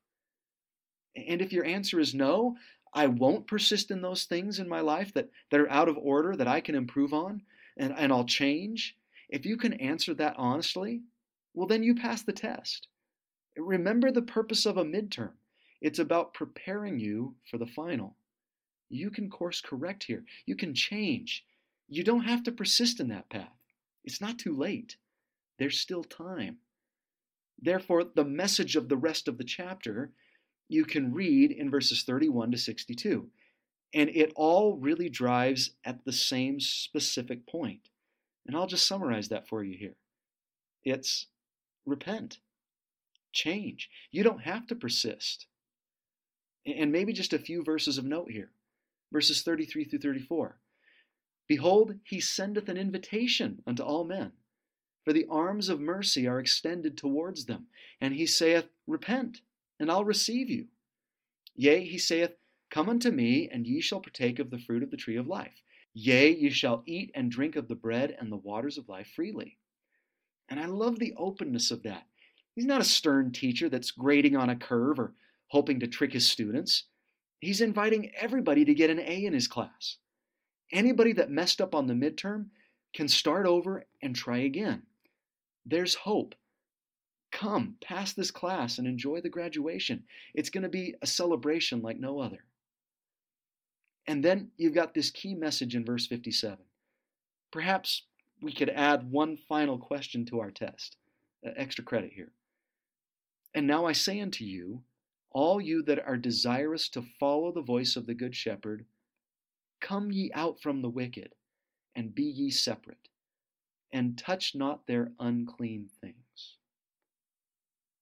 And 1.16 1.42
if 1.42 1.52
your 1.52 1.64
answer 1.64 2.00
is 2.00 2.14
no, 2.14 2.56
I 2.94 3.06
won't 3.06 3.46
persist 3.46 3.90
in 3.90 4.00
those 4.00 4.24
things 4.24 4.58
in 4.58 4.68
my 4.68 4.80
life 4.80 5.12
that, 5.14 5.30
that 5.50 5.60
are 5.60 5.70
out 5.70 5.88
of 5.88 5.98
order 5.98 6.36
that 6.36 6.48
I 6.48 6.60
can 6.60 6.74
improve 6.74 7.12
on 7.12 7.42
and, 7.76 7.94
and 7.96 8.12
I'll 8.12 8.24
change. 8.24 8.96
If 9.32 9.46
you 9.46 9.56
can 9.56 9.72
answer 9.72 10.12
that 10.14 10.34
honestly, 10.36 11.00
well, 11.54 11.66
then 11.66 11.82
you 11.82 11.94
pass 11.94 12.20
the 12.22 12.34
test. 12.34 12.88
Remember 13.56 14.12
the 14.12 14.20
purpose 14.20 14.66
of 14.66 14.76
a 14.76 14.84
midterm 14.84 15.32
it's 15.80 15.98
about 15.98 16.34
preparing 16.34 17.00
you 17.00 17.34
for 17.50 17.58
the 17.58 17.66
final. 17.66 18.14
You 18.88 19.10
can 19.10 19.30
course 19.30 19.60
correct 19.60 20.04
here, 20.04 20.24
you 20.44 20.54
can 20.54 20.74
change. 20.74 21.44
You 21.88 22.04
don't 22.04 22.24
have 22.24 22.42
to 22.44 22.52
persist 22.52 23.00
in 23.00 23.08
that 23.08 23.30
path. 23.30 23.56
It's 24.04 24.20
not 24.20 24.38
too 24.38 24.54
late, 24.54 24.96
there's 25.58 25.80
still 25.80 26.04
time. 26.04 26.58
Therefore, 27.58 28.04
the 28.04 28.24
message 28.24 28.76
of 28.76 28.90
the 28.90 28.98
rest 28.98 29.28
of 29.28 29.38
the 29.38 29.44
chapter 29.44 30.12
you 30.68 30.84
can 30.84 31.14
read 31.14 31.50
in 31.50 31.70
verses 31.70 32.02
31 32.02 32.50
to 32.52 32.58
62. 32.58 33.28
And 33.94 34.10
it 34.10 34.32
all 34.36 34.76
really 34.76 35.08
drives 35.08 35.70
at 35.84 36.04
the 36.04 36.12
same 36.12 36.60
specific 36.60 37.46
point. 37.46 37.88
And 38.46 38.56
I'll 38.56 38.66
just 38.66 38.86
summarize 38.86 39.28
that 39.28 39.48
for 39.48 39.62
you 39.62 39.76
here. 39.76 39.94
It's 40.84 41.26
repent, 41.86 42.38
change. 43.32 43.88
You 44.10 44.22
don't 44.22 44.42
have 44.42 44.66
to 44.68 44.74
persist. 44.74 45.46
And 46.66 46.92
maybe 46.92 47.12
just 47.12 47.32
a 47.32 47.38
few 47.38 47.62
verses 47.62 47.98
of 47.98 48.04
note 48.04 48.30
here 48.30 48.50
verses 49.12 49.42
33 49.42 49.84
through 49.84 49.98
34. 49.98 50.56
Behold, 51.46 51.96
he 52.02 52.18
sendeth 52.18 52.68
an 52.68 52.78
invitation 52.78 53.62
unto 53.66 53.82
all 53.82 54.04
men, 54.04 54.32
for 55.04 55.12
the 55.12 55.26
arms 55.28 55.68
of 55.68 55.80
mercy 55.80 56.26
are 56.26 56.40
extended 56.40 56.96
towards 56.96 57.44
them. 57.44 57.66
And 58.00 58.14
he 58.14 58.26
saith, 58.26 58.68
Repent, 58.86 59.42
and 59.78 59.90
I'll 59.90 60.04
receive 60.04 60.48
you. 60.48 60.66
Yea, 61.54 61.84
he 61.84 61.98
saith, 61.98 62.32
Come 62.70 62.88
unto 62.88 63.10
me, 63.10 63.50
and 63.52 63.66
ye 63.66 63.80
shall 63.82 64.00
partake 64.00 64.38
of 64.38 64.50
the 64.50 64.58
fruit 64.58 64.82
of 64.82 64.90
the 64.90 64.96
tree 64.96 65.16
of 65.16 65.26
life. 65.26 65.62
Yea, 65.94 66.34
ye 66.34 66.50
shall 66.50 66.82
eat 66.86 67.10
and 67.14 67.30
drink 67.30 67.56
of 67.56 67.68
the 67.68 67.74
bread 67.74 68.16
and 68.18 68.32
the 68.32 68.36
waters 68.36 68.78
of 68.78 68.88
life 68.88 69.08
freely. 69.14 69.58
And 70.48 70.58
I 70.58 70.66
love 70.66 70.98
the 70.98 71.14
openness 71.16 71.70
of 71.70 71.82
that. 71.82 72.06
He's 72.54 72.66
not 72.66 72.80
a 72.80 72.84
stern 72.84 73.32
teacher 73.32 73.68
that's 73.68 73.90
grading 73.90 74.36
on 74.36 74.50
a 74.50 74.56
curve 74.56 74.98
or 74.98 75.14
hoping 75.48 75.80
to 75.80 75.86
trick 75.86 76.12
his 76.12 76.28
students. 76.28 76.84
He's 77.40 77.60
inviting 77.60 78.12
everybody 78.18 78.64
to 78.64 78.74
get 78.74 78.90
an 78.90 79.00
A 79.00 79.24
in 79.24 79.32
his 79.32 79.48
class. 79.48 79.96
Anybody 80.72 81.12
that 81.14 81.30
messed 81.30 81.60
up 81.60 81.74
on 81.74 81.86
the 81.86 81.94
midterm 81.94 82.46
can 82.94 83.08
start 83.08 83.46
over 83.46 83.84
and 84.02 84.14
try 84.14 84.38
again. 84.38 84.82
There's 85.66 85.94
hope. 85.94 86.34
Come, 87.30 87.76
pass 87.82 88.12
this 88.12 88.30
class 88.30 88.78
and 88.78 88.86
enjoy 88.86 89.20
the 89.20 89.28
graduation. 89.28 90.04
It's 90.34 90.50
going 90.50 90.62
to 90.62 90.68
be 90.68 90.94
a 91.00 91.06
celebration 91.06 91.80
like 91.80 91.98
no 91.98 92.20
other. 92.20 92.44
And 94.06 94.24
then 94.24 94.50
you've 94.56 94.74
got 94.74 94.94
this 94.94 95.10
key 95.10 95.34
message 95.34 95.74
in 95.74 95.84
verse 95.84 96.06
57. 96.06 96.58
Perhaps 97.52 98.02
we 98.40 98.52
could 98.52 98.70
add 98.70 99.10
one 99.10 99.36
final 99.36 99.78
question 99.78 100.24
to 100.26 100.40
our 100.40 100.50
test. 100.50 100.96
Uh, 101.44 101.50
extra 101.56 101.84
credit 101.84 102.12
here. 102.12 102.32
And 103.54 103.66
now 103.66 103.84
I 103.86 103.92
say 103.92 104.20
unto 104.20 104.44
you, 104.44 104.82
all 105.30 105.60
you 105.60 105.82
that 105.82 105.98
are 106.06 106.16
desirous 106.16 106.88
to 106.90 107.02
follow 107.02 107.52
the 107.52 107.62
voice 107.62 107.96
of 107.96 108.06
the 108.06 108.14
Good 108.14 108.34
Shepherd, 108.34 108.84
come 109.80 110.12
ye 110.12 110.30
out 110.34 110.60
from 110.60 110.82
the 110.82 110.88
wicked, 110.88 111.34
and 111.94 112.14
be 112.14 112.22
ye 112.22 112.50
separate, 112.50 113.08
and 113.92 114.16
touch 114.16 114.54
not 114.54 114.86
their 114.86 115.12
unclean 115.18 115.88
things. 116.00 116.56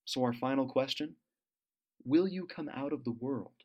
So, 0.05 0.23
our 0.23 0.33
final 0.33 0.67
question 0.67 1.17
Will 2.05 2.29
you 2.29 2.47
come 2.47 2.69
out 2.69 2.93
of 2.93 3.05
the 3.05 3.13
world? 3.13 3.60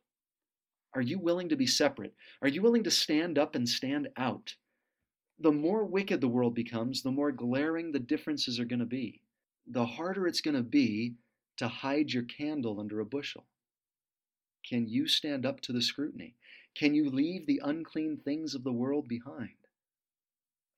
Are 0.96 1.02
you 1.02 1.18
willing 1.18 1.50
to 1.50 1.56
be 1.56 1.66
separate? 1.66 2.14
Are 2.40 2.48
you 2.48 2.62
willing 2.62 2.84
to 2.84 2.90
stand 2.90 3.36
up 3.36 3.54
and 3.54 3.68
stand 3.68 4.08
out? 4.16 4.54
The 5.38 5.52
more 5.52 5.84
wicked 5.84 6.22
the 6.22 6.28
world 6.28 6.54
becomes, 6.54 7.02
the 7.02 7.10
more 7.10 7.32
glaring 7.32 7.92
the 7.92 7.98
differences 7.98 8.58
are 8.58 8.64
going 8.64 8.78
to 8.78 8.86
be. 8.86 9.20
The 9.66 9.84
harder 9.84 10.26
it's 10.26 10.40
going 10.40 10.56
to 10.56 10.62
be 10.62 11.16
to 11.58 11.68
hide 11.68 12.14
your 12.14 12.22
candle 12.22 12.80
under 12.80 13.00
a 13.00 13.04
bushel. 13.04 13.44
Can 14.66 14.88
you 14.88 15.06
stand 15.06 15.44
up 15.44 15.60
to 15.62 15.72
the 15.74 15.82
scrutiny? 15.82 16.34
Can 16.74 16.94
you 16.94 17.10
leave 17.10 17.44
the 17.44 17.60
unclean 17.62 18.16
things 18.16 18.54
of 18.54 18.64
the 18.64 18.72
world 18.72 19.06
behind? 19.06 19.50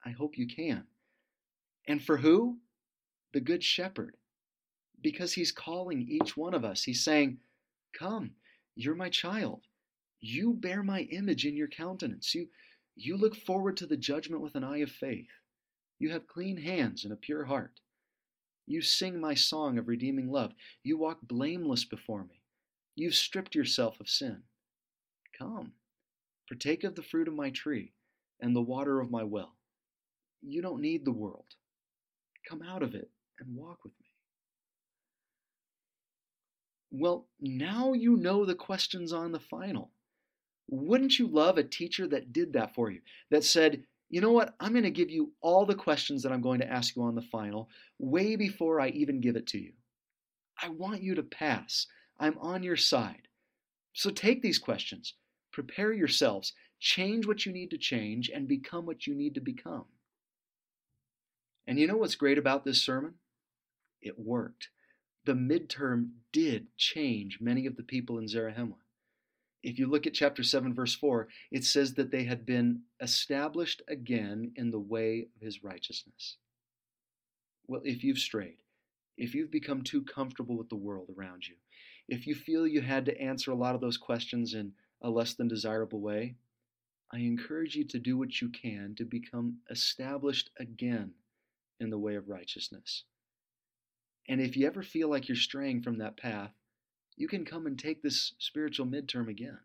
I 0.05 0.11
hope 0.11 0.37
you 0.37 0.49
can. 0.49 0.83
And 1.87 2.03
for 2.03 2.17
who? 2.17 2.59
The 3.33 3.41
Good 3.41 3.63
Shepherd. 3.63 4.17
Because 5.01 5.35
he's 5.35 5.53
calling 5.53 6.09
each 6.09 6.37
one 6.37 6.55
of 6.55 6.65
us. 6.65 6.83
He's 6.83 7.05
saying, 7.05 7.39
Come, 7.93 8.33
you're 8.75 8.97
my 8.97 9.11
child. 9.11 9.63
You 10.21 10.55
bear 10.55 10.83
my 10.83 11.03
image 11.03 11.47
in 11.47 11.57
your 11.57 11.69
countenance. 11.69 12.35
You, 12.35 12.49
you 12.97 13.17
look 13.17 13.37
forward 13.37 13.77
to 13.79 13.87
the 13.87 13.97
judgment 13.97 14.43
with 14.43 14.55
an 14.55 14.65
eye 14.65 14.79
of 14.79 14.91
faith. 14.91 15.29
You 15.99 16.11
have 16.11 16.27
clean 16.27 16.57
hands 16.57 17.05
and 17.05 17.13
a 17.13 17.17
pure 17.17 17.45
heart. 17.45 17.81
You 18.67 18.83
sing 18.83 19.21
my 19.21 19.35
song 19.35 19.79
of 19.79 19.89
redeeming 19.89 20.31
love. 20.31 20.53
You 20.83 20.99
walk 20.99 21.19
blameless 21.23 21.85
before 21.85 22.25
me. 22.25 22.43
You've 22.95 23.15
stripped 23.15 23.55
yourself 23.55 24.01
of 24.01 24.09
sin. 24.09 24.43
Come, 25.39 25.73
partake 26.49 26.85
of 26.85 26.97
the 26.97 27.03
fruit 27.03 27.29
of 27.29 27.35
my 27.35 27.51
tree 27.51 27.93
and 28.41 28.55
the 28.55 28.61
water 28.61 29.01
of 29.01 29.11
my 29.11 29.23
well. 29.23 29.57
You 30.43 30.63
don't 30.63 30.83
need 30.83 31.05
the 31.05 31.13
world. 31.13 31.47
Come 32.49 32.63
out 32.63 32.83
of 32.83 32.95
it 32.95 33.11
and 33.39 33.57
walk 33.57 33.85
with 33.85 33.93
me. 34.01 34.07
Well, 36.91 37.29
now 37.41 37.93
you 37.93 38.17
know 38.17 38.45
the 38.45 38.55
questions 38.55 39.13
on 39.13 39.33
the 39.33 39.41
final. 39.41 39.93
Wouldn't 40.69 41.19
you 41.19 41.27
love 41.27 41.59
a 41.59 41.65
teacher 41.65 42.07
that 42.09 42.33
did 42.33 42.53
that 42.53 42.75
for 42.75 42.91
you? 42.91 43.01
That 43.31 43.45
said, 43.45 43.85
you 44.11 44.21
know 44.21 44.33
what? 44.33 44.55
I'm 44.61 44.73
going 44.73 44.85
to 44.85 44.91
give 44.91 45.11
you 45.11 45.33
all 45.41 45.67
the 45.67 45.75
questions 45.75 46.23
that 46.23 46.33
I'm 46.33 46.41
going 46.41 46.61
to 46.61 46.71
ask 46.71 46.95
you 46.95 47.03
on 47.03 47.15
the 47.15 47.23
final 47.23 47.69
way 47.99 48.37
before 48.37 48.81
I 48.81 48.89
even 48.89 49.21
give 49.21 49.37
it 49.37 49.47
to 49.49 49.59
you. 49.59 49.73
I 50.61 50.69
want 50.71 51.03
you 51.03 51.15
to 51.15 51.23
pass. 51.23 51.87
I'm 52.19 52.39
on 52.39 52.63
your 52.63 52.77
side. 52.77 53.29
So 53.93 54.11
take 54.11 54.43
these 54.43 54.59
questions, 54.59 55.15
prepare 55.53 55.93
yourselves, 55.93 56.53
change 56.81 57.27
what 57.27 57.45
you 57.45 57.53
need 57.53 57.71
to 57.71 57.79
change, 57.79 58.31
and 58.33 58.47
become 58.47 58.87
what 58.87 59.07
you 59.07 59.15
need 59.15 59.35
to 59.35 59.41
become. 59.41 59.87
And 61.67 61.79
you 61.79 61.87
know 61.87 61.97
what's 61.97 62.15
great 62.15 62.39
about 62.39 62.65
this 62.65 62.83
sermon? 62.83 63.15
It 64.01 64.19
worked. 64.19 64.69
The 65.25 65.33
midterm 65.33 66.11
did 66.33 66.69
change 66.77 67.39
many 67.41 67.67
of 67.67 67.77
the 67.77 67.83
people 67.83 68.19
in 68.19 68.27
Zarahemla. 68.27 68.77
If 69.63 69.79
you 69.79 69.87
look 69.87 70.07
at 70.07 70.15
chapter 70.15 70.43
7, 70.43 70.73
verse 70.75 70.95
4, 70.95 71.29
it 71.51 71.65
says 71.65 71.95
that 71.95 72.11
they 72.11 72.25
had 72.25 72.47
been 72.47 72.83
established 73.01 73.83
again 73.89 74.53
in 74.57 74.71
the 74.71 74.79
way 74.79 75.27
of 75.35 75.43
his 75.43 75.65
righteousness. 75.65 76.37
Well, 77.67 77.83
if 77.85 78.05
you've 78.05 78.19
strayed, 78.19 78.63
if 79.17 79.35
you've 79.35 79.51
become 79.51 79.83
too 79.83 80.03
comfortable 80.03 80.57
with 80.57 80.69
the 80.69 80.77
world 80.77 81.11
around 81.17 81.47
you, 81.49 81.57
if 82.09 82.27
you 82.27 82.35
feel 82.35 82.67
you 82.67 82.81
had 82.81 83.05
to 83.07 83.21
answer 83.21 83.51
a 83.51 83.57
lot 83.57 83.75
of 83.75 83.81
those 83.81 83.99
questions 83.99 84.55
in 84.55 84.73
a 85.03 85.11
less 85.11 85.35
than 85.35 85.49
desirable 85.49 86.01
way, 86.01 86.37
I 87.13 87.19
encourage 87.19 87.75
you 87.75 87.85
to 87.85 87.99
do 87.99 88.17
what 88.17 88.41
you 88.41 88.49
can 88.49 88.95
to 88.97 89.05
become 89.05 89.59
established 89.71 90.51
again 90.59 91.13
in 91.81 91.91
the 91.91 91.99
way 91.99 92.15
of 92.15 92.29
righteousness. 92.29 93.05
And 94.29 94.41
if 94.41 94.57
you 94.57 94.67
ever 94.67 94.83
feel 94.83 95.09
like 95.09 95.29
you're 95.29 95.37
straying 95.37 95.83
from 95.83 95.99
that 95.99 96.17
path, 96.17 96.53
you 97.19 97.27
can 97.27 97.45
come 97.45 97.67
and 97.67 97.77
take 97.79 98.01
this 98.01 98.33
spiritual 98.39 98.87
midterm 98.87 99.29
again. 99.29 99.59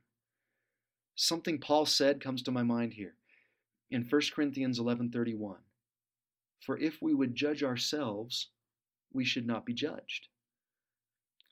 Something 1.15 1.59
Paul 1.59 1.85
said 1.85 2.19
comes 2.19 2.41
to 2.43 2.51
my 2.51 2.63
mind 2.63 2.93
here 2.93 3.15
in 3.91 4.03
1 4.03 4.21
Corinthians 4.33 4.79
11:31. 4.79 5.59
For 6.61 6.79
if 6.79 6.99
we 6.99 7.13
would 7.13 7.35
judge 7.35 7.61
ourselves, 7.63 8.49
we 9.11 9.23
should 9.23 9.45
not 9.45 9.65
be 9.67 9.73
judged. 9.73 10.29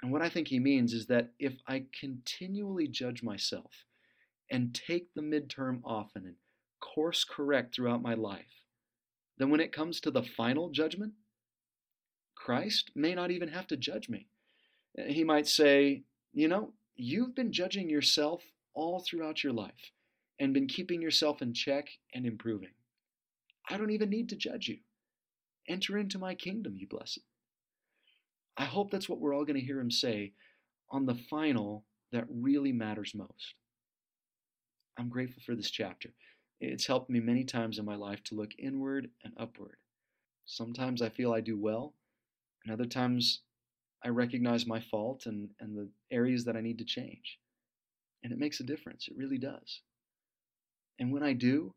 And 0.02 0.12
what 0.12 0.24
I 0.24 0.30
think 0.30 0.48
he 0.48 0.60
means 0.60 0.94
is 0.94 1.06
that 1.06 1.36
if 1.38 1.62
I 1.68 1.86
continually 2.00 2.88
judge 2.88 3.22
myself 3.22 3.86
and 4.50 4.74
take 4.74 5.14
the 5.14 5.22
midterm 5.22 5.82
often 5.84 6.26
and 6.26 6.38
course 6.80 7.24
correct 7.24 7.76
throughout 7.76 8.02
my 8.02 8.16
life, 8.16 8.66
then 9.38 9.52
when 9.52 9.60
it 9.60 9.72
comes 9.72 10.00
to 10.02 10.10
the 10.10 10.24
final 10.24 10.72
judgment, 10.72 11.14
Christ 12.34 12.90
may 12.96 13.14
not 13.14 13.30
even 13.30 13.50
have 13.50 13.68
to 13.68 13.78
judge 13.78 14.10
me. 14.10 14.28
Uh, 14.98 15.04
he 15.04 15.24
might 15.24 15.48
say, 15.48 16.04
You 16.34 16.48
know, 16.48 16.74
you've 16.96 17.36
been 17.36 17.52
judging 17.52 17.90
yourself 17.90 18.44
all 18.74 19.00
throughout 19.00 19.44
your 19.44 19.54
life 19.54 19.92
and 20.40 20.54
been 20.54 20.68
keeping 20.68 21.02
yourself 21.02 21.42
in 21.42 21.54
check 21.54 21.90
and 22.14 22.26
improving. 22.26 22.72
I 23.70 23.78
don't 23.78 23.92
even 23.92 24.10
need 24.10 24.30
to 24.30 24.36
judge 24.36 24.68
you. 24.68 24.78
Enter 25.70 25.98
into 25.98 26.18
my 26.18 26.34
kingdom, 26.34 26.76
you 26.78 26.88
blessed. 26.88 27.20
I 28.58 28.66
hope 28.66 28.92
that's 28.92 29.08
what 29.08 29.20
we're 29.20 29.36
all 29.36 29.46
going 29.46 29.60
to 29.60 29.66
hear 29.66 29.80
him 29.80 29.92
say 29.92 30.34
on 30.90 31.06
the 31.06 31.16
final 31.30 31.86
that 32.12 32.26
really 32.30 32.72
matters 32.72 33.14
most. 33.16 33.56
I'm 34.98 35.10
grateful 35.10 35.42
for 35.46 35.56
this 35.56 35.72
chapter. 35.72 36.10
It's 36.60 36.86
helped 36.86 37.10
me 37.10 37.20
many 37.20 37.44
times 37.44 37.80
in 37.80 37.86
my 37.86 37.96
life 37.96 38.24
to 38.26 38.36
look 38.36 38.52
inward 38.60 39.10
and 39.24 39.34
upward. 39.38 39.78
Sometimes 40.46 41.02
I 41.02 41.10
feel 41.10 41.34
I 41.34 41.40
do 41.40 41.58
well, 41.58 41.94
and 42.64 42.74
other 42.74 42.86
times 42.86 43.42
I 44.04 44.10
recognize 44.10 44.66
my 44.66 44.80
fault 44.80 45.26
and, 45.26 45.50
and 45.60 45.78
the 45.78 45.90
areas 46.12 46.46
that 46.46 46.56
I 46.56 46.62
need 46.62 46.80
to 46.80 46.86
change. 46.86 47.40
And 48.24 48.32
it 48.32 48.40
makes 48.40 48.60
a 48.60 48.64
difference. 48.64 49.08
It 49.08 49.18
really 49.18 49.38
does. 49.38 49.82
And 51.00 51.12
when 51.12 51.24
I 51.24 51.34
do, 51.34 51.74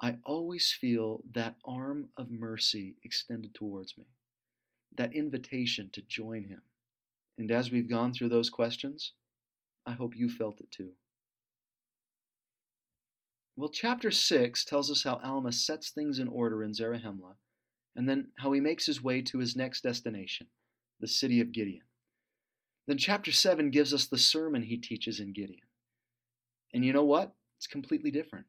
I 0.00 0.16
always 0.24 0.72
feel 0.72 1.22
that 1.34 1.56
arm 1.64 2.08
of 2.16 2.30
mercy 2.30 2.96
extended 3.04 3.54
towards 3.54 3.98
me, 3.98 4.06
that 4.96 5.14
invitation 5.14 5.90
to 5.92 6.02
join 6.02 6.44
Him. 6.44 6.62
And 7.38 7.50
as 7.50 7.70
we've 7.70 7.88
gone 7.88 8.12
through 8.12 8.30
those 8.30 8.50
questions, 8.50 9.12
I 9.86 9.92
hope 9.92 10.16
you 10.16 10.28
felt 10.28 10.60
it 10.60 10.70
too. 10.70 10.90
Well, 13.56 13.68
chapter 13.68 14.10
6 14.10 14.64
tells 14.64 14.90
us 14.90 15.02
how 15.02 15.20
Alma 15.22 15.52
sets 15.52 15.90
things 15.90 16.18
in 16.18 16.28
order 16.28 16.62
in 16.62 16.72
Zarahemla, 16.72 17.34
and 17.94 18.08
then 18.08 18.28
how 18.36 18.52
he 18.52 18.60
makes 18.60 18.86
his 18.86 19.02
way 19.02 19.20
to 19.22 19.38
his 19.38 19.54
next 19.54 19.82
destination, 19.82 20.46
the 21.00 21.08
city 21.08 21.40
of 21.40 21.52
Gideon. 21.52 21.82
Then 22.86 22.98
chapter 22.98 23.32
7 23.32 23.70
gives 23.70 23.94
us 23.94 24.06
the 24.06 24.18
sermon 24.18 24.62
he 24.62 24.76
teaches 24.76 25.20
in 25.20 25.32
Gideon. 25.32 25.68
And 26.72 26.84
you 26.84 26.92
know 26.92 27.04
what? 27.04 27.34
It's 27.58 27.66
completely 27.66 28.10
different. 28.10 28.46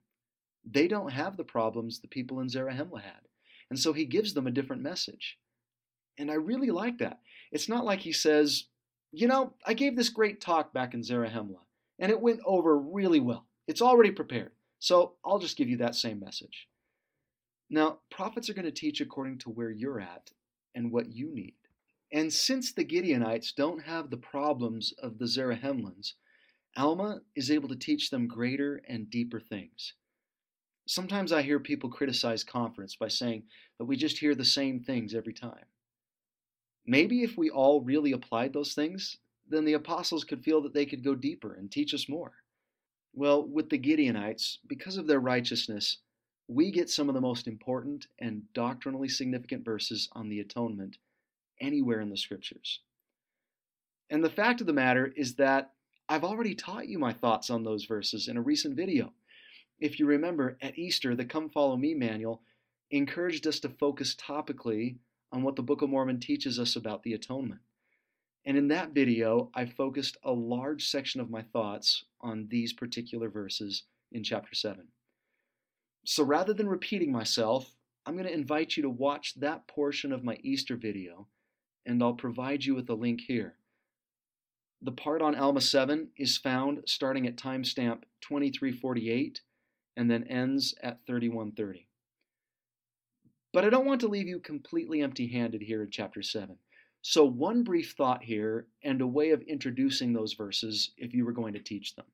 They 0.64 0.88
don't 0.88 1.12
have 1.12 1.38
the 1.38 1.44
problems 1.44 2.00
the 2.00 2.08
people 2.08 2.40
in 2.40 2.48
Zarahemla 2.48 3.02
had. 3.02 3.28
And 3.70 3.80
so 3.80 3.94
he 3.94 4.06
gives 4.06 4.34
them 4.34 4.48
a 4.48 4.52
different 4.52 4.82
message. 4.82 5.38
And 6.18 6.30
I 6.30 6.36
really 6.36 6.72
like 6.72 7.00
that. 7.00 7.20
It's 7.52 7.70
not 7.70 7.86
like 7.86 8.00
he 8.02 8.14
says, 8.14 8.66
you 9.12 9.28
know, 9.28 9.54
I 9.66 9.74
gave 9.74 9.96
this 9.96 10.10
great 10.10 10.40
talk 10.40 10.74
back 10.74 10.94
in 10.94 11.02
Zarahemla, 11.02 11.60
and 12.00 12.12
it 12.12 12.22
went 12.22 12.40
over 12.46 12.78
really 12.78 13.20
well. 13.20 13.46
It's 13.68 13.82
already 13.82 14.12
prepared. 14.12 14.52
So 14.80 15.14
I'll 15.24 15.40
just 15.40 15.58
give 15.58 15.70
you 15.70 15.78
that 15.78 15.96
same 15.96 16.20
message. 16.20 16.68
Now, 17.70 18.00
prophets 18.10 18.50
are 18.50 18.54
going 18.54 18.66
to 18.66 18.72
teach 18.72 19.02
according 19.02 19.40
to 19.40 19.50
where 19.50 19.70
you're 19.70 20.00
at 20.00 20.32
and 20.76 20.92
what 20.92 21.12
you 21.12 21.34
need. 21.34 21.56
And 22.13 22.34
since 22.34 22.74
the 22.74 22.84
Gideonites 22.84 23.56
don't 23.56 23.84
have 23.84 24.10
the 24.10 24.17
problems 24.17 24.93
of 25.02 25.17
the 25.17 25.26
Zarahemlans, 25.26 26.13
Alma 26.76 27.21
is 27.36 27.50
able 27.50 27.69
to 27.69 27.76
teach 27.76 28.10
them 28.10 28.28
greater 28.28 28.82
and 28.88 29.10
deeper 29.10 29.39
things. 29.39 29.93
Sometimes 30.88 31.32
I 31.32 31.41
hear 31.41 31.60
people 31.60 31.89
criticize 31.89 32.43
conference 32.43 32.97
by 32.97 33.08
saying 33.08 33.43
that 33.78 33.86
we 33.86 33.95
just 33.95 34.17
hear 34.17 34.36
the 34.36 34.43
same 34.43 34.82
things 34.82 35.13
every 35.15 35.34
time. 35.34 35.65
Maybe 36.86 37.24
if 37.24 37.38
we 37.38 37.50
all 37.50 37.82
really 37.82 38.12
applied 38.12 38.52
those 38.52 38.74
things, 38.74 39.17
then 39.47 39.63
the 39.63 39.74
apostles 39.74 40.26
could 40.26 40.43
feel 40.43 40.62
that 40.63 40.74
they 40.74 40.86
could 40.86 41.04
go 41.04 41.15
deeper 41.15 41.54
and 41.54 41.71
teach 41.71 41.93
us 41.93 42.10
more. 42.10 42.34
Well, 43.13 43.45
with 43.45 43.69
the 43.69 43.80
Gideonites, 43.80 44.58
because 44.67 44.97
of 44.97 45.08
their 45.08 45.19
righteousness, 45.19 45.97
we 46.47 46.71
get 46.71 46.89
some 46.89 47.08
of 47.08 47.15
the 47.15 47.21
most 47.21 47.47
important 47.47 48.08
and 48.19 48.52
doctrinally 48.54 49.08
significant 49.08 49.63
verses 49.63 50.10
on 50.13 50.28
the 50.28 50.41
atonement 50.41 50.97
anywhere 51.62 52.02
in 52.02 52.10
the 52.10 52.17
scriptures. 52.17 52.82
And 54.10 54.24
the 54.24 54.30
fact 54.30 54.60
of 54.60 54.67
the 54.67 54.74
matter 54.74 55.13
is 55.15 55.36
that 55.36 55.71
I've 56.10 56.26
already 56.26 56.56
taught 56.56 56.89
you 56.89 57.00
my 57.00 57.13
thoughts 57.13 57.50
on 57.50 57.63
those 57.63 57.86
verses 57.86 58.28
in 58.28 58.36
a 58.36 58.41
recent 58.41 58.76
video. 58.76 59.13
If 59.80 60.00
you 60.00 60.06
remember, 60.06 60.58
at 60.62 60.78
Easter, 60.78 61.15
the 61.15 61.24
Come 61.24 61.50
Follow 61.50 61.78
Me 61.78 61.93
manual 61.93 62.41
encouraged 62.91 63.47
us 63.47 63.60
to 63.62 63.69
focus 63.69 64.15
topically 64.15 64.97
on 65.32 65.43
what 65.43 65.56
the 65.56 65.63
Book 65.63 65.82
of 65.82 65.89
Mormon 65.89 66.19
teaches 66.19 66.60
us 66.60 66.76
about 66.76 67.04
the 67.04 67.13
atonement. 67.13 67.62
And 68.45 68.58
in 68.58 68.67
that 68.69 68.91
video, 68.91 69.50
I 69.56 69.65
focused 69.65 70.17
a 70.24 70.32
large 70.32 70.89
section 70.89 71.21
of 71.21 71.30
my 71.30 71.43
thoughts 71.43 72.04
on 72.19 72.47
these 72.50 72.74
particular 72.74 73.30
verses 73.30 73.84
in 74.12 74.24
chapter 74.24 74.54
7. 74.54 74.88
So 76.04 76.24
rather 76.24 76.54
than 76.54 76.67
repeating 76.67 77.12
myself, 77.12 77.74
I'm 78.06 78.15
going 78.15 78.28
to 78.28 78.34
invite 78.34 78.76
you 78.76 78.84
to 78.84 78.89
watch 78.89 79.36
that 79.36 79.67
portion 79.67 80.12
of 80.12 80.24
my 80.24 80.38
Easter 80.41 80.76
video 80.76 81.28
and 81.86 82.02
I'll 82.02 82.13
provide 82.13 82.63
you 82.63 82.76
with 82.76 82.89
a 82.89 82.96
link 82.96 83.22
here. 83.22 83.56
The 84.82 84.91
part 84.91 85.22
on 85.22 85.36
Alma 85.36 85.62
7 85.62 86.10
is 86.17 86.38
found 86.38 86.82
starting 86.86 87.28
at 87.28 87.36
timestamp 87.36 88.04
2348 88.22 89.41
and 89.96 90.10
then 90.10 90.24
ends 90.24 90.74
at 90.82 91.06
3130. 91.06 91.88
But 93.54 93.65
I 93.65 93.70
don't 93.70 93.86
want 93.86 94.02
to 94.02 94.08
leave 94.08 94.28
you 94.28 94.39
completely 94.39 95.02
empty 95.02 95.28
handed 95.28 95.62
here 95.62 95.84
in 95.84 95.91
chapter 95.91 96.22
7. 96.22 96.58
So, 97.04 97.26
one 97.26 97.63
brief 97.63 97.96
thought 97.98 98.24
here 98.24 98.68
and 98.84 99.01
a 99.01 99.08
way 99.08 99.32
of 99.32 99.41
introducing 99.41 100.14
those 100.14 100.34
verses 100.34 100.91
if 100.97 101.14
you 101.14 101.26
were 101.26 101.32
going 101.32 101.53
to 101.53 101.60
teach 101.60 101.95
them. 101.95 102.05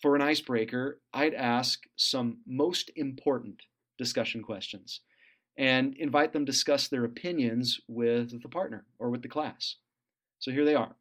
For 0.00 0.14
an 0.14 0.22
icebreaker, 0.22 1.00
I'd 1.12 1.34
ask 1.34 1.84
some 1.96 2.38
most 2.46 2.90
important 2.96 3.62
discussion 3.98 4.42
questions 4.42 5.00
and 5.56 5.94
invite 5.96 6.32
them 6.32 6.44
to 6.44 6.52
discuss 6.52 6.88
their 6.88 7.04
opinions 7.04 7.80
with 7.88 8.42
the 8.42 8.48
partner 8.48 8.84
or 8.98 9.10
with 9.10 9.22
the 9.22 9.28
class. 9.28 9.76
So 10.38 10.50
here 10.50 10.64
they 10.64 10.74
are. 10.74 10.96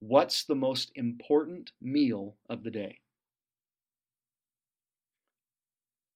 What's 0.00 0.44
the 0.44 0.54
most 0.54 0.92
important 0.94 1.72
meal 1.80 2.36
of 2.48 2.62
the 2.62 2.70
day? 2.70 2.98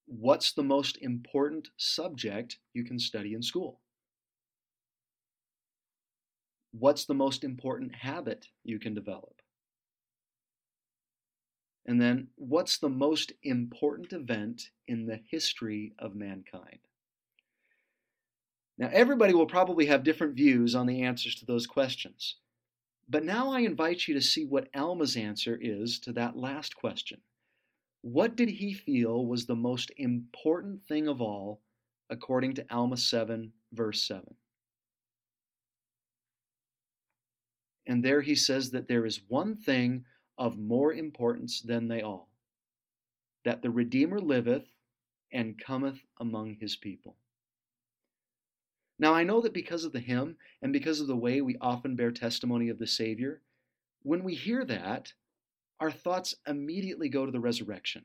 What's 0.07 0.53
the 0.53 0.63
most 0.63 0.99
important 1.01 1.69
subject 1.77 2.59
you 2.73 2.85
can 2.85 2.99
study 2.99 3.35
in 3.35 3.43
school? 3.43 3.81
What's 6.73 7.05
the 7.05 7.15
most 7.15 7.45
important 7.45 7.95
habit 7.95 8.49
you 8.65 8.79
can 8.79 8.95
develop? 8.95 9.41
And 11.87 12.01
then, 12.01 12.29
what's 12.37 12.79
the 12.79 12.89
most 12.89 13.33
important 13.43 14.13
event 14.13 14.71
in 14.89 15.07
the 15.07 15.21
history 15.31 15.93
of 15.99 16.15
mankind? 16.15 16.79
Now, 18.77 18.91
everybody 18.93 19.35
will 19.35 19.47
probably 19.47 19.87
have 19.87 20.03
different 20.03 20.35
views 20.35 20.75
on 20.75 20.87
the 20.87 21.03
answers 21.03 21.37
to 21.37 21.47
those 21.47 21.67
questions. 21.67 22.37
But 23.09 23.25
now 23.25 23.53
I 23.53 23.61
invite 23.61 24.09
you 24.09 24.15
to 24.15 24.21
see 24.21 24.45
what 24.45 24.69
Alma's 24.75 25.17
answer 25.17 25.59
is 25.61 25.99
to 26.01 26.13
that 26.13 26.37
last 26.37 26.75
question. 26.75 27.21
What 28.01 28.37
did 28.37 28.49
he 28.49 28.75
feel 28.75 29.27
was 29.27 29.47
the 29.47 29.55
most 29.55 29.91
important 29.97 30.83
thing 30.85 31.09
of 31.09 31.21
all, 31.21 31.61
according 32.11 32.55
to 32.55 32.67
Alma 32.71 32.97
7, 32.97 33.53
verse 33.73 34.03
7? 34.03 34.35
And 37.87 38.05
there 38.05 38.23
he 38.23 38.35
says 38.35 38.71
that 38.71 38.89
there 38.89 39.07
is 39.07 39.21
one 39.29 39.57
thing 39.57 40.05
of 40.39 40.59
more 40.59 40.93
importance 40.93 41.61
than 41.61 41.89
they 41.89 42.03
all 42.03 42.29
that 43.45 43.61
the 43.61 43.71
Redeemer 43.71 44.19
liveth 44.19 44.67
and 45.31 45.59
cometh 45.59 46.01
among 46.19 46.55
his 46.55 46.77
people. 46.77 47.17
Now, 48.99 49.13
I 49.15 49.25
know 49.25 49.41
that 49.41 49.53
because 49.53 49.85
of 49.85 49.93
the 49.93 50.01
hymn 50.01 50.37
and 50.63 50.73
because 50.73 51.01
of 51.01 51.07
the 51.07 51.17
way 51.17 51.41
we 51.41 51.57
often 51.61 51.97
bear 51.97 52.13
testimony 52.13 52.69
of 52.69 52.79
the 52.79 52.87
Savior, 52.87 53.41
when 54.03 54.23
we 54.23 54.35
hear 54.35 54.65
that, 54.65 55.13
our 55.81 55.91
thoughts 55.91 56.35
immediately 56.47 57.09
go 57.09 57.27
to 57.27 57.33
the 57.33 57.41
resurrection. 57.41 58.05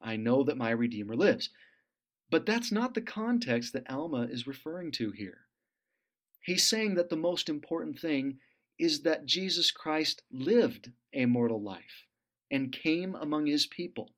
I 0.00 0.16
know 0.16 0.44
that 0.44 0.58
my 0.58 0.70
Redeemer 0.70 1.16
lives. 1.16 1.48
But 2.30 2.46
that's 2.46 2.72
not 2.72 2.94
the 2.94 3.00
context 3.00 3.72
that 3.72 3.88
Alma 3.90 4.22
is 4.22 4.46
referring 4.46 4.90
to 4.92 5.10
here. 5.12 5.46
He's 6.40 6.68
saying 6.68 6.94
that 6.96 7.08
the 7.08 7.16
most 7.16 7.48
important 7.48 7.98
thing 7.98 8.38
is 8.78 9.02
that 9.02 9.24
Jesus 9.24 9.70
Christ 9.70 10.22
lived 10.32 10.90
a 11.12 11.26
mortal 11.26 11.62
life 11.62 12.06
and 12.50 12.72
came 12.72 13.14
among 13.14 13.46
his 13.46 13.66
people. 13.66 14.10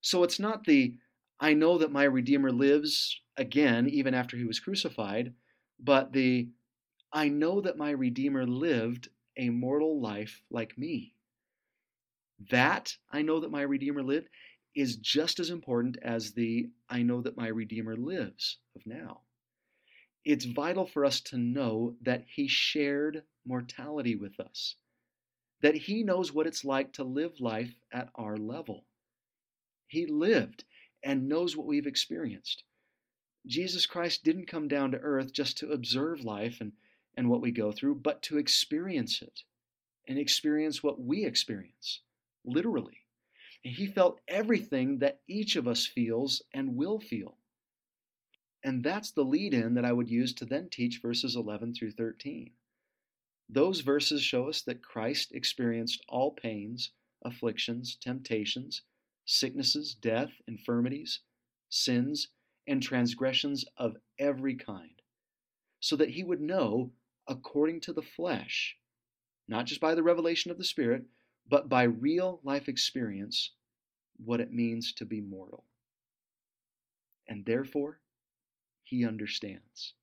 So 0.00 0.22
it's 0.22 0.40
not 0.40 0.64
the 0.64 0.96
I 1.40 1.54
know 1.54 1.78
that 1.78 1.92
my 1.92 2.04
Redeemer 2.04 2.52
lives 2.52 3.20
again, 3.36 3.88
even 3.88 4.14
after 4.14 4.36
he 4.36 4.44
was 4.44 4.60
crucified, 4.60 5.34
but 5.78 6.12
the 6.12 6.48
I 7.12 7.28
know 7.28 7.60
that 7.60 7.78
my 7.78 7.90
Redeemer 7.90 8.46
lived 8.46 9.08
a 9.36 9.50
mortal 9.50 10.00
life 10.00 10.42
like 10.50 10.78
me. 10.78 11.14
That 12.50 12.96
I 13.10 13.22
know 13.22 13.40
that 13.40 13.50
my 13.50 13.62
Redeemer 13.62 14.02
lived 14.02 14.28
is 14.74 14.96
just 14.96 15.40
as 15.40 15.50
important 15.50 15.98
as 16.02 16.32
the 16.32 16.70
I 16.88 17.02
know 17.02 17.20
that 17.22 17.36
my 17.36 17.48
Redeemer 17.48 17.96
lives 17.96 18.58
of 18.74 18.86
now 18.86 19.22
it's 20.26 20.44
vital 20.44 20.86
for 20.86 21.04
us 21.04 21.20
to 21.20 21.38
know 21.38 21.96
that 22.02 22.24
he 22.28 22.48
shared 22.48 23.22
mortality 23.46 24.16
with 24.16 24.38
us, 24.40 24.74
that 25.60 25.76
he 25.76 26.02
knows 26.02 26.32
what 26.32 26.46
it's 26.46 26.64
like 26.64 26.92
to 26.94 27.04
live 27.04 27.40
life 27.40 27.74
at 27.92 28.10
our 28.16 28.36
level. 28.36 28.84
He 29.86 30.06
lived 30.06 30.64
and 31.02 31.28
knows 31.28 31.56
what 31.56 31.66
we've 31.66 31.86
experienced. 31.86 32.64
Jesus 33.46 33.86
Christ 33.86 34.24
didn't 34.24 34.46
come 34.46 34.66
down 34.66 34.90
to 34.90 34.98
earth 34.98 35.32
just 35.32 35.58
to 35.58 35.70
observe 35.70 36.24
life 36.24 36.60
and, 36.60 36.72
and 37.16 37.28
what 37.28 37.40
we 37.40 37.52
go 37.52 37.70
through, 37.70 37.96
but 37.96 38.22
to 38.22 38.38
experience 38.38 39.22
it 39.22 39.42
and 40.08 40.18
experience 40.18 40.82
what 40.82 41.00
we 41.00 41.24
experience, 41.24 42.00
literally. 42.44 42.98
And 43.64 43.74
he 43.74 43.86
felt 43.86 44.20
everything 44.28 44.98
that 44.98 45.20
each 45.28 45.56
of 45.56 45.68
us 45.68 45.86
feels 45.86 46.42
and 46.52 46.76
will 46.76 47.00
feel. 47.00 47.36
And 48.64 48.82
that's 48.82 49.12
the 49.12 49.24
lead 49.24 49.54
in 49.54 49.74
that 49.74 49.84
I 49.84 49.92
would 49.92 50.10
use 50.10 50.32
to 50.34 50.44
then 50.44 50.68
teach 50.68 51.00
verses 51.00 51.36
11 51.36 51.74
through 51.74 51.92
13. 51.92 52.50
Those 53.48 53.80
verses 53.80 54.22
show 54.22 54.48
us 54.48 54.62
that 54.62 54.82
Christ 54.82 55.32
experienced 55.32 56.04
all 56.08 56.32
pains, 56.32 56.90
afflictions, 57.24 57.94
temptations, 57.94 58.82
sicknesses, 59.26 59.94
death, 59.94 60.30
infirmities, 60.48 61.20
sins, 61.68 62.28
and 62.66 62.82
transgressions 62.82 63.64
of 63.76 63.96
every 64.18 64.54
kind, 64.54 65.02
so 65.80 65.96
that 65.96 66.10
he 66.10 66.24
would 66.24 66.40
know, 66.40 66.90
according 67.28 67.80
to 67.80 67.92
the 67.92 68.02
flesh, 68.02 68.76
not 69.46 69.66
just 69.66 69.80
by 69.80 69.94
the 69.94 70.02
revelation 70.02 70.50
of 70.50 70.56
the 70.56 70.64
Spirit, 70.64 71.04
but 71.48 71.68
by 71.68 71.82
real 71.82 72.40
life 72.42 72.68
experience, 72.68 73.52
what 74.16 74.40
it 74.40 74.52
means 74.52 74.92
to 74.94 75.04
be 75.04 75.20
mortal. 75.20 75.64
And 77.28 77.44
therefore, 77.44 78.00
he 78.86 79.04
understands. 79.04 79.94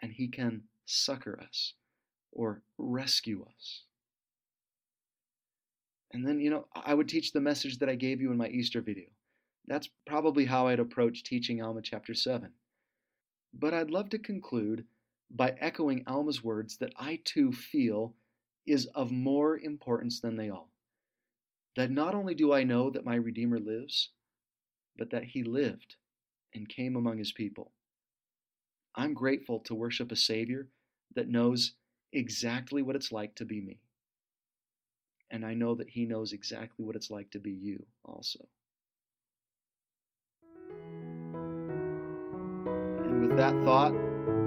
And 0.00 0.12
He 0.12 0.28
can 0.28 0.62
succor 0.86 1.38
us 1.38 1.74
or 2.32 2.62
rescue 2.78 3.44
us. 3.46 3.82
And 6.12 6.26
then, 6.26 6.40
you 6.40 6.50
know, 6.50 6.66
I 6.74 6.94
would 6.94 7.08
teach 7.08 7.32
the 7.32 7.40
message 7.40 7.78
that 7.78 7.88
I 7.88 7.94
gave 7.94 8.20
you 8.20 8.30
in 8.30 8.36
my 8.36 8.48
Easter 8.48 8.80
video. 8.80 9.06
That's 9.66 9.90
probably 10.06 10.44
how 10.44 10.68
I'd 10.68 10.78
approach 10.78 11.24
teaching 11.24 11.60
Alma 11.60 11.82
chapter 11.82 12.14
7. 12.14 12.50
But 13.52 13.74
I'd 13.74 13.90
love 13.90 14.10
to 14.10 14.18
conclude 14.18 14.84
by 15.30 15.56
echoing 15.58 16.04
Alma's 16.06 16.44
words 16.44 16.78
that 16.78 16.92
I 16.96 17.20
too 17.24 17.52
feel 17.52 18.14
is 18.66 18.86
of 18.86 19.10
more 19.10 19.58
importance 19.58 20.20
than 20.20 20.36
they 20.36 20.50
all. 20.50 20.70
That 21.74 21.90
not 21.90 22.14
only 22.14 22.34
do 22.34 22.52
I 22.52 22.62
know 22.62 22.90
that 22.90 23.04
my 23.04 23.16
Redeemer 23.16 23.58
lives, 23.58 24.10
but 24.96 25.10
that 25.10 25.24
he 25.24 25.42
lived 25.42 25.96
and 26.54 26.68
came 26.68 26.96
among 26.96 27.18
his 27.18 27.32
people. 27.32 27.72
I'm 28.94 29.12
grateful 29.12 29.60
to 29.60 29.74
worship 29.74 30.10
a 30.10 30.16
Savior 30.16 30.68
that 31.14 31.28
knows 31.28 31.74
exactly 32.12 32.82
what 32.82 32.96
it's 32.96 33.12
like 33.12 33.34
to 33.36 33.44
be 33.44 33.60
me. 33.60 33.80
And 35.30 35.44
I 35.44 35.54
know 35.54 35.74
that 35.74 35.88
He 35.88 36.06
knows 36.06 36.32
exactly 36.32 36.84
what 36.84 36.96
it's 36.96 37.10
like 37.10 37.30
to 37.32 37.38
be 37.38 37.52
you 37.52 37.84
also. 38.04 38.46
And 43.04 43.28
with 43.28 43.36
that 43.36 43.54
thought, 43.64 43.92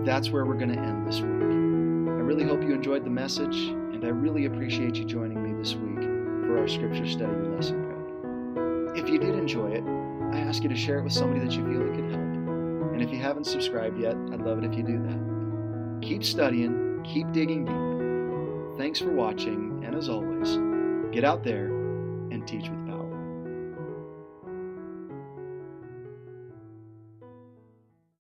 that's 0.06 0.30
where 0.30 0.46
we're 0.46 0.58
going 0.58 0.74
to 0.74 0.80
end 0.80 1.06
this 1.08 1.20
week. 1.20 1.30
I 1.30 2.22
really 2.22 2.44
hope 2.44 2.62
you 2.62 2.74
enjoyed 2.74 3.04
the 3.04 3.10
message, 3.10 3.58
and 3.58 4.06
I 4.06 4.10
really 4.10 4.46
appreciate 4.46 4.96
you 4.96 5.06
joining 5.06 5.44
me 5.44 5.54
this 5.60 5.76
week 5.76 6.04
for 6.46 6.58
our 6.60 6.68
scripture 6.68 7.08
study 7.08 7.36
lesson. 7.50 7.86
If 8.96 9.10
you 9.10 9.20
did 9.20 9.36
enjoy 9.36 9.72
it, 9.72 9.84
I 10.34 10.40
ask 10.40 10.64
you 10.64 10.70
to 10.70 10.76
share 10.76 11.00
it 11.00 11.04
with 11.04 11.14
somebody 11.14 11.42
that 11.42 11.52
you 11.52 11.66
feel 11.66 11.82
it 11.82 11.96
could 11.96 12.10
help. 12.12 12.94
And 12.94 13.02
if 13.02 13.12
you 13.12 13.20
haven't 13.20 13.46
subscribed 13.46 14.00
yet, 14.00 14.16
I'd 14.32 14.42
love 14.42 14.60
it 14.60 14.66
if 14.66 14.76
you 14.76 14.84
do 14.84 15.02
that. 15.04 16.08
Keep 16.08 16.24
studying, 16.24 17.02
keep 17.04 17.32
digging 17.32 17.66
deep. 17.66 18.78
Thanks 18.78 19.00
for 19.00 19.12
watching, 19.12 19.84
and 19.86 19.96
as 19.96 20.08
always, 20.08 20.58
get 21.12 21.24
out 21.24 21.43
there 21.43 21.68
and 21.68 22.47
teach 22.47 22.70
with 22.70 22.79